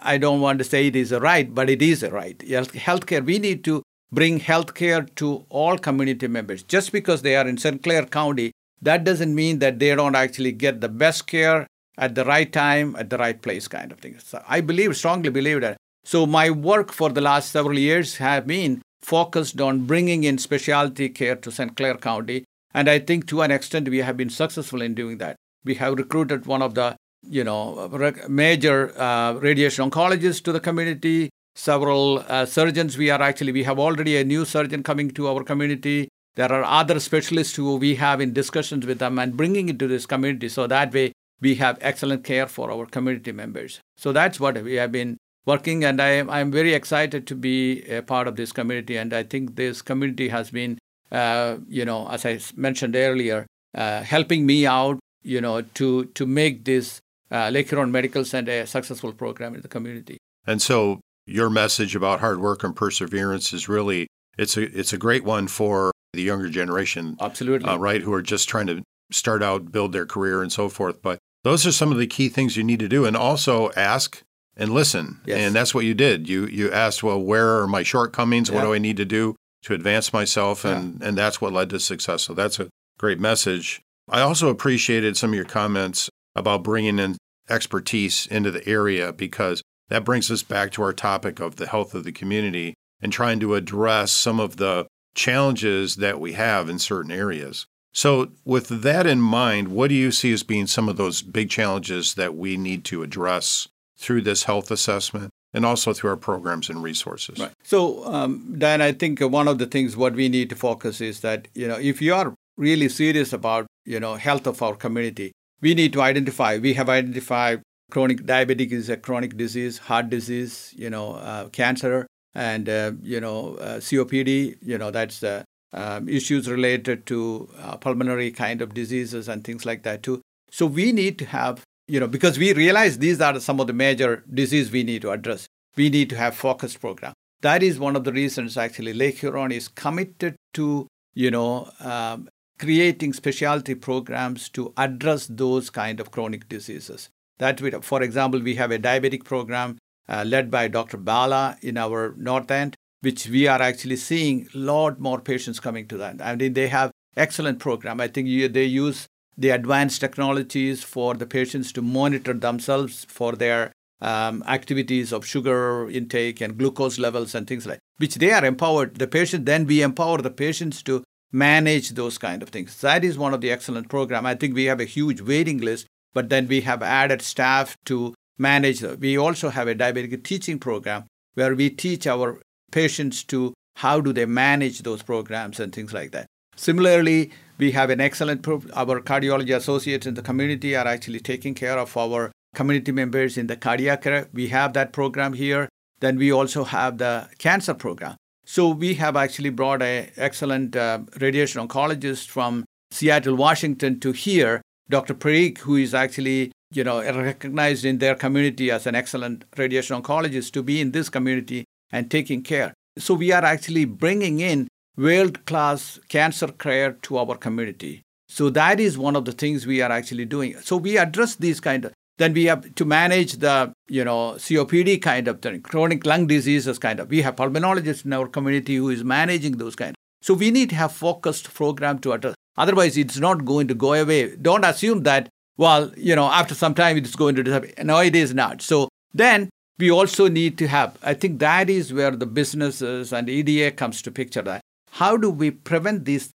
I 0.00 0.18
don't 0.18 0.40
want 0.40 0.58
to 0.58 0.64
say 0.64 0.86
it 0.86 0.96
is 0.96 1.12
a 1.12 1.20
right, 1.20 1.52
but 1.52 1.68
it 1.68 1.82
is 1.82 2.02
a 2.02 2.10
right. 2.10 2.38
Healthcare, 2.38 3.24
we 3.24 3.38
need 3.38 3.64
to 3.64 3.82
bring 4.12 4.40
healthcare 4.40 5.12
to 5.16 5.44
all 5.48 5.78
community 5.78 6.28
members. 6.28 6.62
Just 6.62 6.92
because 6.92 7.22
they 7.22 7.36
are 7.36 7.46
in 7.46 7.58
St. 7.58 7.82
Clair 7.82 8.06
County, 8.06 8.52
that 8.82 9.04
doesn't 9.04 9.34
mean 9.34 9.58
that 9.60 9.78
they 9.78 9.94
don't 9.94 10.14
actually 10.14 10.52
get 10.52 10.80
the 10.80 10.88
best 10.88 11.26
care 11.26 11.66
at 11.98 12.14
the 12.14 12.24
right 12.24 12.52
time, 12.52 12.94
at 12.96 13.10
the 13.10 13.18
right 13.18 13.40
place, 13.40 13.68
kind 13.68 13.90
of 13.90 13.98
thing. 14.00 14.18
So 14.18 14.42
I 14.46 14.60
believe, 14.60 14.96
strongly 14.96 15.30
believe 15.30 15.62
that. 15.62 15.76
So 16.04 16.26
my 16.26 16.50
work 16.50 16.92
for 16.92 17.10
the 17.10 17.20
last 17.20 17.50
several 17.50 17.78
years 17.78 18.16
have 18.16 18.46
been 18.46 18.82
focused 19.00 19.60
on 19.60 19.86
bringing 19.86 20.24
in 20.24 20.38
specialty 20.38 21.08
care 21.08 21.36
to 21.36 21.50
St. 21.50 21.76
Clair 21.76 21.96
County. 21.96 22.44
And 22.74 22.88
I 22.88 22.98
think 22.98 23.26
to 23.28 23.42
an 23.42 23.50
extent 23.50 23.88
we 23.88 23.98
have 23.98 24.16
been 24.16 24.30
successful 24.30 24.82
in 24.82 24.94
doing 24.94 25.18
that. 25.18 25.36
We 25.64 25.74
have 25.76 25.94
recruited 25.94 26.46
one 26.46 26.62
of 26.62 26.74
the 26.74 26.96
you 27.28 27.42
know 27.42 27.88
major 28.28 28.96
uh, 29.00 29.32
radiation 29.34 29.90
oncologists 29.90 30.42
to 30.44 30.52
the 30.52 30.60
community 30.60 31.30
several 31.56 32.22
uh, 32.28 32.44
surgeons 32.44 32.98
we 32.98 33.10
are 33.10 33.20
actually 33.20 33.50
we 33.50 33.64
have 33.64 33.78
already 33.78 34.16
a 34.18 34.24
new 34.24 34.44
surgeon 34.44 34.82
coming 34.82 35.10
to 35.10 35.26
our 35.26 35.42
community. 35.42 36.08
There 36.34 36.52
are 36.52 36.62
other 36.62 37.00
specialists 37.00 37.56
who 37.56 37.76
we 37.76 37.94
have 37.94 38.20
in 38.20 38.34
discussions 38.34 38.84
with 38.84 38.98
them 38.98 39.18
and 39.18 39.36
bringing 39.36 39.70
it 39.70 39.78
to 39.78 39.88
this 39.88 40.04
community. 40.04 40.50
So 40.50 40.66
that 40.66 40.92
way 40.92 41.12
we 41.40 41.54
have 41.54 41.78
excellent 41.80 42.24
care 42.24 42.46
for 42.46 42.70
our 42.70 42.84
community 42.84 43.32
members. 43.32 43.80
So 43.96 44.12
that's 44.12 44.38
what 44.38 44.62
we 44.62 44.74
have 44.74 44.92
been 44.92 45.16
working 45.46 45.82
and 45.82 46.00
I 46.00 46.20
I'm 46.20 46.52
very 46.52 46.74
excited 46.74 47.26
to 47.28 47.34
be 47.34 47.82
a 47.84 48.02
part 48.02 48.28
of 48.28 48.36
this 48.36 48.52
community. 48.52 48.98
And 48.98 49.14
I 49.14 49.22
think 49.22 49.56
this 49.56 49.80
community 49.80 50.28
has 50.28 50.50
been 50.50 50.78
uh, 51.10 51.56
you 51.68 51.86
know 51.86 52.06
as 52.08 52.26
I 52.26 52.38
mentioned 52.54 52.94
earlier 52.94 53.46
uh, 53.74 54.02
helping 54.02 54.44
me 54.44 54.66
out 54.66 54.98
you 55.22 55.40
know 55.40 55.62
to 55.62 56.04
to 56.04 56.26
make 56.26 56.66
this 56.66 57.00
uh, 57.30 57.48
Lake 57.48 57.70
Huron 57.70 57.90
Medical 57.90 58.26
Center 58.26 58.52
a 58.52 58.66
successful 58.66 59.12
program 59.12 59.54
in 59.54 59.62
the 59.62 59.68
community. 59.68 60.18
And 60.46 60.60
so 60.62 61.00
your 61.26 61.50
message 61.50 61.96
about 61.96 62.20
hard 62.20 62.40
work 62.40 62.64
and 62.64 62.74
perseverance 62.74 63.52
is 63.52 63.68
really 63.68 64.06
it's 64.38 64.56
a 64.56 64.62
it's 64.78 64.92
a 64.92 64.98
great 64.98 65.24
one 65.24 65.48
for 65.48 65.92
the 66.12 66.22
younger 66.22 66.48
generation. 66.48 67.16
Absolutely. 67.20 67.68
Uh, 67.68 67.76
right, 67.76 68.02
who 68.02 68.12
are 68.12 68.22
just 68.22 68.48
trying 68.48 68.66
to 68.68 68.82
start 69.10 69.42
out, 69.42 69.70
build 69.70 69.92
their 69.92 70.06
career 70.06 70.42
and 70.42 70.52
so 70.52 70.68
forth. 70.68 71.02
But 71.02 71.18
those 71.44 71.66
are 71.66 71.72
some 71.72 71.92
of 71.92 71.98
the 71.98 72.06
key 72.06 72.28
things 72.28 72.56
you 72.56 72.64
need 72.64 72.80
to 72.80 72.88
do 72.88 73.04
and 73.04 73.16
also 73.16 73.70
ask 73.76 74.22
and 74.56 74.72
listen. 74.72 75.20
Yes. 75.26 75.38
And 75.38 75.54
that's 75.54 75.74
what 75.74 75.84
you 75.84 75.94
did. 75.94 76.28
You 76.28 76.46
you 76.46 76.72
asked, 76.72 77.02
well, 77.02 77.20
where 77.20 77.60
are 77.60 77.66
my 77.66 77.82
shortcomings? 77.82 78.48
Yeah. 78.48 78.56
What 78.56 78.62
do 78.62 78.74
I 78.74 78.78
need 78.78 78.96
to 78.96 79.04
do 79.04 79.36
to 79.62 79.74
advance 79.74 80.12
myself? 80.12 80.64
And 80.64 81.00
yeah. 81.00 81.08
and 81.08 81.18
that's 81.18 81.40
what 81.40 81.52
led 81.52 81.70
to 81.70 81.80
success. 81.80 82.22
So 82.22 82.34
that's 82.34 82.58
a 82.58 82.68
great 82.98 83.20
message. 83.20 83.80
I 84.08 84.20
also 84.20 84.48
appreciated 84.48 85.16
some 85.16 85.30
of 85.30 85.36
your 85.36 85.44
comments 85.44 86.08
about 86.34 86.62
bringing 86.62 86.98
in 86.98 87.16
expertise 87.48 88.26
into 88.26 88.50
the 88.50 88.66
area 88.68 89.12
because 89.12 89.62
that 89.88 90.04
brings 90.04 90.30
us 90.30 90.42
back 90.42 90.72
to 90.72 90.82
our 90.82 90.92
topic 90.92 91.40
of 91.40 91.56
the 91.56 91.66
health 91.66 91.94
of 91.94 92.04
the 92.04 92.12
community 92.12 92.74
and 93.00 93.12
trying 93.12 93.40
to 93.40 93.54
address 93.54 94.12
some 94.12 94.40
of 94.40 94.56
the 94.56 94.86
challenges 95.14 95.96
that 95.96 96.20
we 96.20 96.32
have 96.32 96.68
in 96.68 96.78
certain 96.78 97.10
areas. 97.10 97.66
So, 97.92 98.32
with 98.44 98.82
that 98.82 99.06
in 99.06 99.20
mind, 99.22 99.68
what 99.68 99.88
do 99.88 99.94
you 99.94 100.12
see 100.12 100.32
as 100.32 100.42
being 100.42 100.66
some 100.66 100.88
of 100.88 100.96
those 100.96 101.22
big 101.22 101.48
challenges 101.48 102.14
that 102.14 102.34
we 102.34 102.56
need 102.58 102.84
to 102.86 103.02
address 103.02 103.68
through 103.96 104.22
this 104.22 104.44
health 104.44 104.70
assessment 104.70 105.30
and 105.56 105.64
also 105.64 105.94
through 105.94 106.10
our 106.10 106.16
programs 106.16 106.68
and 106.68 106.82
resources. 106.82 107.38
Right. 107.38 107.52
So, 107.64 108.04
um, 108.04 108.56
Dan, 108.58 108.82
I 108.82 108.92
think 108.92 109.20
one 109.20 109.48
of 109.48 109.58
the 109.58 109.66
things 109.66 109.96
what 109.96 110.14
we 110.14 110.28
need 110.28 110.50
to 110.50 110.56
focus 110.56 111.00
is 111.00 111.20
that 111.20 111.48
you 111.54 111.66
know 111.66 111.78
if 111.78 112.02
you 112.02 112.14
are 112.14 112.34
really 112.56 112.88
serious 112.88 113.32
about 113.32 113.66
you 113.84 113.98
know 113.98 114.14
health 114.14 114.46
of 114.46 114.62
our 114.62 114.76
community, 114.76 115.32
we 115.60 115.74
need 115.74 115.92
to 115.94 116.02
identify. 116.02 116.58
We 116.58 116.74
have 116.74 116.88
identified 116.88 117.62
chronic 117.90 118.22
diabetic 118.22 118.72
is 118.72 118.88
a 118.88 118.96
chronic 118.96 119.36
disease, 119.36 119.78
heart 119.78 120.10
disease, 120.10 120.74
you 120.76 120.90
know, 120.90 121.14
uh, 121.14 121.48
cancer, 121.48 122.06
and 122.34 122.68
uh, 122.68 122.92
you 123.02 123.20
know 123.20 123.56
uh, 123.56 123.76
COPD. 123.78 124.56
You 124.62 124.78
know 124.78 124.90
that's 124.90 125.20
the 125.20 125.44
um, 125.72 126.08
issues 126.08 126.48
related 126.48 127.06
to 127.06 127.48
uh, 127.58 127.76
pulmonary 127.76 128.30
kind 128.30 128.62
of 128.62 128.74
diseases 128.74 129.28
and 129.28 129.44
things 129.44 129.66
like 129.66 129.82
that 129.82 130.02
too. 130.02 130.20
So 130.50 130.66
we 130.66 130.92
need 130.92 131.18
to 131.18 131.26
have 131.26 131.64
you 131.88 132.00
know, 132.00 132.08
because 132.08 132.38
we 132.38 132.52
realize 132.52 132.98
these 132.98 133.20
are 133.20 133.38
some 133.40 133.60
of 133.60 133.66
the 133.66 133.72
major 133.72 134.24
diseases 134.32 134.72
we 134.72 134.82
need 134.82 135.02
to 135.02 135.10
address. 135.10 135.46
We 135.76 135.88
need 135.88 136.10
to 136.10 136.16
have 136.16 136.34
focused 136.34 136.80
program. 136.80 137.12
That 137.42 137.62
is 137.62 137.78
one 137.78 137.96
of 137.96 138.04
the 138.04 138.12
reasons 138.12 138.56
actually 138.56 138.92
Lake 138.92 139.18
Huron 139.18 139.52
is 139.52 139.68
committed 139.68 140.36
to, 140.54 140.88
you 141.14 141.30
know, 141.30 141.70
um, 141.80 142.28
creating 142.58 143.12
specialty 143.12 143.74
programs 143.74 144.48
to 144.50 144.72
address 144.76 145.26
those 145.26 145.70
kind 145.70 146.00
of 146.00 146.10
chronic 146.10 146.48
diseases. 146.48 147.10
That, 147.38 147.60
we, 147.60 147.70
for 147.70 148.02
example, 148.02 148.40
we 148.40 148.54
have 148.54 148.70
a 148.70 148.78
diabetic 148.78 149.24
program 149.24 149.78
uh, 150.08 150.24
led 150.26 150.50
by 150.50 150.68
Dr. 150.68 150.96
Bala 150.96 151.58
in 151.62 151.76
our 151.76 152.14
North 152.16 152.50
End, 152.50 152.76
which 153.00 153.28
we 153.28 153.46
are 153.46 153.60
actually 153.60 153.96
seeing 153.96 154.48
a 154.54 154.58
lot 154.58 154.98
more 154.98 155.20
patients 155.20 155.60
coming 155.60 155.86
to 155.88 155.96
that. 155.98 156.22
I 156.22 156.36
mean, 156.36 156.54
they 156.54 156.68
have 156.68 156.90
excellent 157.16 157.58
program. 157.58 158.00
I 158.00 158.08
think 158.08 158.28
you, 158.28 158.48
they 158.48 158.64
use 158.64 159.06
the 159.36 159.50
advanced 159.50 160.00
technologies 160.00 160.82
for 160.82 161.14
the 161.14 161.26
patients 161.26 161.72
to 161.72 161.82
monitor 161.82 162.32
themselves 162.32 163.04
for 163.08 163.32
their 163.32 163.72
um, 164.00 164.42
activities 164.46 165.12
of 165.12 165.26
sugar 165.26 165.88
intake 165.90 166.40
and 166.40 166.58
glucose 166.58 166.98
levels 166.98 167.34
and 167.34 167.46
things 167.46 167.66
like 167.66 167.78
which 167.98 168.16
they 168.16 168.30
are 168.30 168.44
empowered 168.44 168.96
the 168.96 169.06
patient 169.06 169.46
then 169.46 169.66
we 169.66 169.80
empower 169.82 170.18
the 170.18 170.30
patients 170.30 170.82
to 170.82 171.02
manage 171.32 171.90
those 171.90 172.18
kind 172.18 172.42
of 172.42 172.50
things 172.50 172.78
that 172.82 173.04
is 173.04 173.16
one 173.16 173.32
of 173.32 173.40
the 173.40 173.50
excellent 173.50 173.88
program 173.88 174.26
i 174.26 174.34
think 174.34 174.54
we 174.54 174.64
have 174.64 174.80
a 174.80 174.84
huge 174.84 175.22
waiting 175.22 175.58
list 175.58 175.86
but 176.16 176.28
then 176.32 176.48
we 176.48 176.60
have 176.68 176.82
added 176.82 177.22
staff 177.22 177.76
to 177.84 178.14
manage 178.48 178.82
we 179.06 179.16
also 179.24 179.48
have 179.58 179.68
a 179.68 179.78
diabetic 179.82 180.22
teaching 180.30 180.58
program 180.58 181.04
where 181.34 181.54
we 181.60 181.68
teach 181.84 182.06
our 182.06 182.28
patients 182.72 183.22
to 183.32 183.54
how 183.84 183.96
do 184.00 184.12
they 184.12 184.26
manage 184.26 184.82
those 184.88 185.02
programs 185.10 185.60
and 185.60 185.74
things 185.74 185.92
like 185.98 186.10
that 186.16 186.26
similarly 186.68 187.20
we 187.58 187.70
have 187.72 187.90
an 187.90 188.00
excellent 188.00 188.42
proof. 188.42 188.66
Our 188.74 189.00
cardiology 189.00 189.56
associates 189.56 190.06
in 190.06 190.14
the 190.14 190.22
community 190.22 190.76
are 190.76 190.86
actually 190.86 191.20
taking 191.20 191.54
care 191.54 191.78
of 191.78 191.96
our 191.96 192.32
community 192.54 192.92
members 192.92 193.38
in 193.38 193.46
the 193.46 193.56
cardiac 193.56 194.02
care. 194.02 194.28
We 194.32 194.48
have 194.48 194.72
that 194.74 194.92
program 194.92 195.32
here. 195.32 195.68
Then 196.00 196.18
we 196.18 196.30
also 196.30 196.64
have 196.64 196.98
the 196.98 197.28
cancer 197.38 197.74
program. 197.74 198.16
So 198.44 198.68
we 198.68 198.94
have 198.94 199.16
actually 199.16 199.50
brought 199.50 199.82
an 199.82 200.10
excellent 200.16 200.76
uh, 200.76 201.00
radiation 201.20 201.66
oncologist 201.66 202.28
from 202.28 202.64
Seattle, 202.90 203.34
Washington 203.34 203.98
to 204.00 204.12
here, 204.12 204.62
Dr. 204.88 205.14
Parikh, 205.14 205.58
who 205.58 205.76
is 205.76 205.94
actually 205.94 206.52
you 206.72 206.84
know 206.84 207.00
recognized 207.00 207.84
in 207.84 207.98
their 207.98 208.14
community 208.14 208.70
as 208.70 208.86
an 208.86 208.94
excellent 208.94 209.44
radiation 209.56 210.00
oncologist 210.00 210.52
to 210.52 210.62
be 210.62 210.80
in 210.80 210.92
this 210.92 211.08
community 211.08 211.64
and 211.90 212.10
taking 212.10 212.42
care. 212.42 212.74
So 212.98 213.14
we 213.14 213.32
are 213.32 213.44
actually 213.44 213.84
bringing 213.84 214.40
in 214.40 214.68
world 214.96 215.44
class 215.46 215.98
cancer 216.08 216.48
care 216.48 216.92
to 217.02 217.18
our 217.18 217.36
community. 217.36 218.02
So 218.28 218.50
that 218.50 218.80
is 218.80 218.98
one 218.98 219.16
of 219.16 219.24
the 219.24 219.32
things 219.32 219.66
we 219.66 219.80
are 219.82 219.92
actually 219.92 220.24
doing. 220.24 220.58
So 220.60 220.76
we 220.76 220.98
address 220.98 221.36
these 221.36 221.60
kind 221.60 221.84
of 221.84 221.92
then 222.18 222.32
we 222.32 222.44
have 222.44 222.74
to 222.74 222.84
manage 222.84 223.34
the 223.34 223.72
you 223.88 224.04
know 224.04 224.34
COPD 224.38 225.02
kind 225.02 225.28
of 225.28 225.42
thing, 225.42 225.60
chronic 225.62 226.06
lung 226.06 226.26
diseases 226.26 226.78
kind 226.78 227.00
of. 227.00 227.10
We 227.10 227.22
have 227.22 227.36
pulmonologists 227.36 228.04
in 228.04 228.12
our 228.12 228.26
community 228.26 228.76
who 228.76 228.90
is 228.90 229.04
managing 229.04 229.58
those 229.58 229.76
kind. 229.76 229.94
So 230.26 230.34
we 230.34 230.50
need 230.50 230.70
to 230.70 230.76
have 230.76 230.92
focused 230.92 231.52
program 231.54 231.98
to 232.00 232.12
address. 232.12 232.34
Otherwise, 232.56 232.96
it's 232.96 233.18
not 233.18 233.44
going 233.44 233.68
to 233.68 233.74
go 233.74 233.92
away. 233.94 234.34
Don't 234.36 234.64
assume 234.64 235.02
that 235.04 235.28
well 235.56 235.92
you 235.96 236.16
know 236.16 236.26
after 236.26 236.54
some 236.54 236.74
time 236.74 236.96
it's 236.96 237.16
going 237.16 237.36
to 237.36 237.42
disappear. 237.42 237.72
No, 237.84 237.98
it 238.00 238.16
is 238.16 238.34
not. 238.34 238.62
So 238.62 238.88
then 239.14 239.48
we 239.78 239.90
also 239.90 240.28
need 240.28 240.58
to 240.58 240.66
have. 240.66 240.98
I 241.02 241.14
think 241.14 241.38
that 241.38 241.70
is 241.70 241.92
where 241.92 242.10
the 242.10 242.26
businesses 242.26 243.12
and 243.12 243.28
EDA 243.28 243.70
comes 243.72 244.02
to 244.02 244.10
picture 244.10 244.42
that 244.42 244.62
how 245.00 245.16
do 245.16 245.30
we 245.30 245.50
prevent 245.50 246.04
these 246.04 246.30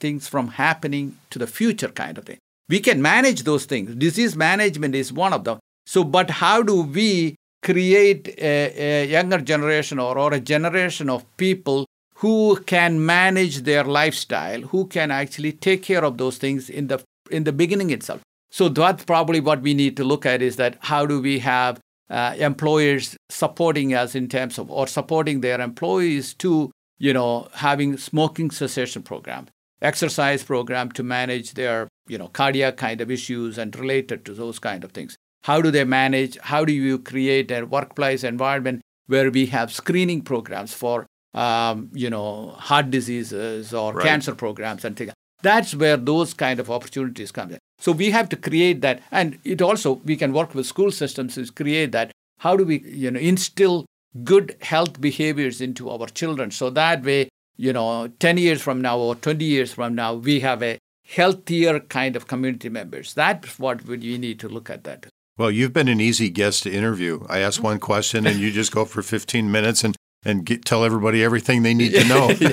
things 0.00 0.28
from 0.28 0.48
happening 0.48 1.16
to 1.30 1.38
the 1.38 1.46
future 1.46 1.88
kind 1.88 2.16
of 2.16 2.24
thing 2.24 2.38
we 2.68 2.80
can 2.80 3.02
manage 3.02 3.42
those 3.42 3.64
things 3.66 3.94
disease 4.06 4.36
management 4.36 4.94
is 4.94 5.12
one 5.12 5.32
of 5.32 5.44
them 5.44 5.58
so 5.86 6.04
but 6.04 6.30
how 6.30 6.62
do 6.62 6.82
we 6.82 7.34
create 7.62 8.28
a, 8.38 8.54
a 8.86 9.06
younger 9.06 9.38
generation 9.38 9.98
or, 9.98 10.16
or 10.16 10.32
a 10.32 10.40
generation 10.40 11.10
of 11.10 11.24
people 11.36 11.84
who 12.18 12.56
can 12.66 13.04
manage 13.04 13.62
their 13.62 13.84
lifestyle 13.84 14.62
who 14.62 14.86
can 14.86 15.10
actually 15.10 15.52
take 15.52 15.82
care 15.82 16.04
of 16.04 16.18
those 16.18 16.38
things 16.38 16.70
in 16.70 16.88
the 16.88 17.02
in 17.30 17.44
the 17.44 17.52
beginning 17.52 17.90
itself 17.90 18.20
so 18.50 18.68
that's 18.68 19.04
probably 19.04 19.40
what 19.40 19.60
we 19.60 19.74
need 19.74 19.96
to 19.96 20.04
look 20.04 20.24
at 20.24 20.40
is 20.40 20.56
that 20.56 20.76
how 20.80 21.04
do 21.04 21.20
we 21.20 21.38
have 21.38 21.78
uh, 22.10 22.34
employers 22.38 23.16
supporting 23.28 23.92
us 23.92 24.14
in 24.14 24.28
terms 24.28 24.58
of 24.58 24.70
or 24.70 24.86
supporting 24.86 25.42
their 25.42 25.60
employees 25.60 26.32
to 26.32 26.70
you 26.98 27.12
know, 27.12 27.48
having 27.54 27.96
smoking 27.96 28.50
cessation 28.50 29.02
program. 29.02 29.46
exercise 29.80 30.42
program 30.42 30.90
to 30.90 31.04
manage 31.04 31.54
their 31.54 31.86
you 32.08 32.18
know 32.18 32.26
cardiac 32.38 32.76
kind 32.76 33.00
of 33.00 33.12
issues 33.16 33.58
and 33.58 33.76
related 33.78 34.24
to 34.24 34.32
those 34.34 34.58
kind 34.58 34.82
of 34.86 34.90
things 34.90 35.12
how 35.48 35.58
do 35.64 35.70
they 35.76 35.84
manage 35.84 36.36
how 36.52 36.64
do 36.64 36.72
you 36.72 36.98
create 37.10 37.52
a 37.58 37.60
workplace 37.74 38.24
environment 38.30 38.80
where 39.06 39.30
we 39.36 39.44
have 39.52 39.76
screening 39.76 40.20
programs 40.30 40.74
for 40.80 41.06
um, 41.34 41.90
you 41.92 42.10
know 42.10 42.50
heart 42.56 42.90
diseases 42.90 43.74
or 43.74 43.92
right. 43.92 44.04
cancer 44.04 44.34
programs 44.34 44.84
and 44.84 44.96
things. 44.96 45.12
That's 45.42 45.74
where 45.74 45.96
those 45.96 46.34
kind 46.34 46.58
of 46.58 46.70
opportunities 46.70 47.30
come 47.30 47.52
in. 47.52 47.58
So 47.78 47.92
we 47.92 48.10
have 48.10 48.28
to 48.30 48.36
create 48.36 48.80
that. 48.80 49.02
And 49.12 49.38
it 49.44 49.62
also 49.62 49.94
we 50.04 50.16
can 50.16 50.32
work 50.32 50.54
with 50.54 50.66
school 50.66 50.90
systems 50.90 51.36
to 51.36 51.46
create 51.52 51.92
that. 51.92 52.10
How 52.38 52.56
do 52.56 52.64
we 52.64 52.80
you 52.80 53.10
know 53.10 53.20
instill 53.20 53.86
good 54.24 54.56
health 54.62 55.00
behaviors 55.00 55.60
into 55.60 55.90
our 55.90 56.06
children? 56.06 56.50
So 56.50 56.70
that 56.70 57.04
way 57.04 57.28
you 57.56 57.72
know 57.72 58.08
10 58.18 58.38
years 58.38 58.62
from 58.62 58.80
now 58.80 58.98
or 58.98 59.14
20 59.14 59.44
years 59.44 59.72
from 59.72 59.94
now 59.94 60.14
we 60.14 60.40
have 60.40 60.62
a 60.62 60.78
healthier 61.06 61.80
kind 61.80 62.16
of 62.16 62.26
community 62.26 62.68
members. 62.68 63.14
That's 63.14 63.58
what 63.58 63.84
we 63.84 64.18
need 64.18 64.40
to 64.40 64.48
look 64.48 64.68
at 64.70 64.84
that. 64.84 65.06
Well 65.36 65.50
you've 65.50 65.72
been 65.72 65.88
an 65.88 66.00
easy 66.00 66.30
guest 66.30 66.64
to 66.64 66.72
interview. 66.72 67.24
I 67.28 67.38
ask 67.38 67.62
one 67.62 67.78
question 67.78 68.26
and 68.26 68.40
you 68.40 68.50
just 68.50 68.72
go 68.72 68.84
for 68.84 69.02
15 69.02 69.50
minutes 69.50 69.84
and 69.84 69.96
and 70.24 70.44
get, 70.44 70.64
tell 70.64 70.84
everybody 70.84 71.22
everything 71.22 71.62
they 71.62 71.74
need 71.74 71.92
to 71.92 72.04
know 72.04 72.30
yeah, 72.40 72.50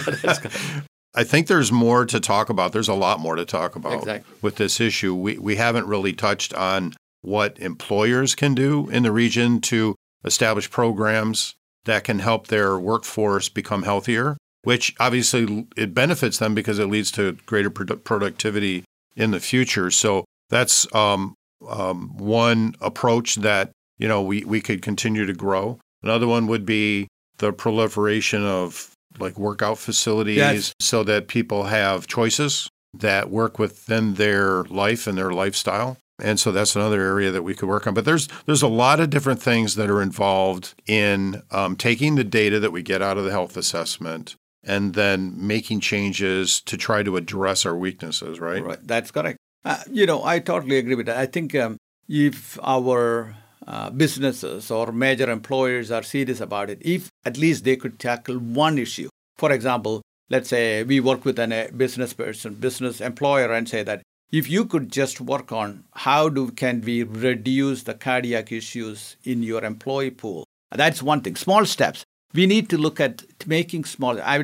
I 1.15 1.23
think 1.23 1.47
there's 1.47 1.71
more 1.71 2.05
to 2.05 2.19
talk 2.19 2.49
about. 2.49 2.73
There's 2.73 2.89
a 2.89 2.93
lot 2.93 3.19
more 3.19 3.35
to 3.35 3.45
talk 3.45 3.75
about 3.75 3.99
exactly. 3.99 4.35
with 4.41 4.57
this 4.57 4.81
issue. 4.81 5.15
We 5.15 5.37
we 5.37 5.55
haven't 5.55 5.87
really 5.87 6.13
touched 6.13 6.53
on 6.53 6.93
what 7.21 7.57
employers 7.57 8.35
can 8.35 8.53
do 8.53 8.89
in 8.89 9.03
the 9.03 9.11
region 9.11 9.61
to 9.61 9.95
establish 10.25 10.69
programs 10.69 11.55
that 11.85 12.03
can 12.03 12.19
help 12.19 12.47
their 12.47 12.77
workforce 12.77 13.47
become 13.47 13.83
healthier, 13.83 14.37
which 14.63 14.93
obviously 14.99 15.67
it 15.77 15.93
benefits 15.93 16.37
them 16.37 16.53
because 16.53 16.79
it 16.79 16.87
leads 16.87 17.11
to 17.11 17.33
greater 17.45 17.71
produ- 17.71 18.03
productivity 18.03 18.83
in 19.15 19.31
the 19.31 19.39
future. 19.39 19.89
So 19.89 20.25
that's 20.49 20.93
um, 20.93 21.35
um, 21.67 22.17
one 22.17 22.75
approach 22.81 23.35
that 23.35 23.71
you 23.97 24.07
know 24.07 24.21
we, 24.21 24.43
we 24.43 24.59
could 24.59 24.81
continue 24.81 25.25
to 25.25 25.33
grow. 25.33 25.79
Another 26.03 26.27
one 26.27 26.47
would 26.47 26.65
be 26.65 27.07
the 27.37 27.53
proliferation 27.53 28.43
of 28.43 28.95
like 29.19 29.37
workout 29.37 29.77
facilities 29.77 30.37
yes. 30.37 30.75
so 30.79 31.03
that 31.03 31.27
people 31.27 31.63
have 31.63 32.07
choices 32.07 32.69
that 32.93 33.29
work 33.29 33.59
within 33.59 34.15
their 34.15 34.63
life 34.65 35.07
and 35.07 35.17
their 35.17 35.31
lifestyle. 35.31 35.97
And 36.19 36.39
so 36.39 36.51
that's 36.51 36.75
another 36.75 37.01
area 37.01 37.31
that 37.31 37.43
we 37.43 37.55
could 37.55 37.67
work 37.67 37.87
on. 37.87 37.93
But 37.93 38.05
there's 38.05 38.29
there's 38.45 38.61
a 38.61 38.69
lot 38.69 39.01
of 39.01 39.09
different 39.09 39.41
things 39.41 39.75
that 39.75 39.89
are 39.89 40.01
involved 40.01 40.73
in 40.87 41.43
um, 41.51 41.75
taking 41.75 42.15
the 42.15 42.23
data 42.23 42.59
that 42.59 42.71
we 42.71 42.81
get 42.81 43.01
out 43.01 43.17
of 43.17 43.25
the 43.25 43.31
health 43.31 43.57
assessment 43.57 44.35
and 44.63 44.93
then 44.93 45.35
making 45.35 45.81
changes 45.81 46.61
to 46.61 46.77
try 46.77 47.03
to 47.03 47.17
address 47.17 47.65
our 47.65 47.75
weaknesses. 47.75 48.39
Right. 48.39 48.63
Right. 48.63 48.79
That's 48.81 49.11
correct. 49.11 49.37
Uh, 49.65 49.81
you 49.91 50.05
know, 50.05 50.23
I 50.23 50.39
totally 50.39 50.77
agree 50.77 50.95
with 50.95 51.07
that. 51.07 51.17
I 51.17 51.25
think 51.25 51.53
um, 51.55 51.77
if 52.07 52.57
our 52.63 53.35
uh, 53.67 53.89
businesses 53.89 54.69
or 54.69 54.91
major 54.91 55.29
employers 55.29 55.91
are 55.91 56.03
serious 56.03 56.39
about 56.39 56.69
it, 56.69 56.79
if 56.81 57.09
at 57.25 57.37
least 57.37 57.63
they 57.63 57.75
could 57.75 57.99
tackle 57.99 58.37
one 58.37 58.77
issue. 58.77 59.09
For 59.37 59.51
example, 59.51 60.01
let's 60.29 60.49
say 60.49 60.83
we 60.83 60.99
work 60.99 61.25
with 61.25 61.39
a 61.39 61.69
business 61.75 62.13
person, 62.13 62.55
business 62.55 63.01
employer, 63.01 63.51
and 63.51 63.67
say 63.67 63.83
that 63.83 64.01
if 64.31 64.49
you 64.49 64.65
could 64.65 64.91
just 64.91 65.21
work 65.21 65.51
on 65.51 65.83
how 65.93 66.29
do 66.29 66.51
can 66.51 66.81
we 66.81 67.03
reduce 67.03 67.83
the 67.83 67.93
cardiac 67.93 68.51
issues 68.51 69.15
in 69.23 69.43
your 69.43 69.63
employee 69.63 70.11
pool. 70.11 70.45
That's 70.71 71.01
one 71.01 71.21
thing. 71.21 71.35
Small 71.35 71.65
steps. 71.65 72.03
We 72.33 72.45
need 72.45 72.69
to 72.69 72.77
look 72.77 72.99
at 72.99 73.23
making 73.47 73.85
small 73.85 74.19
i 74.21 74.39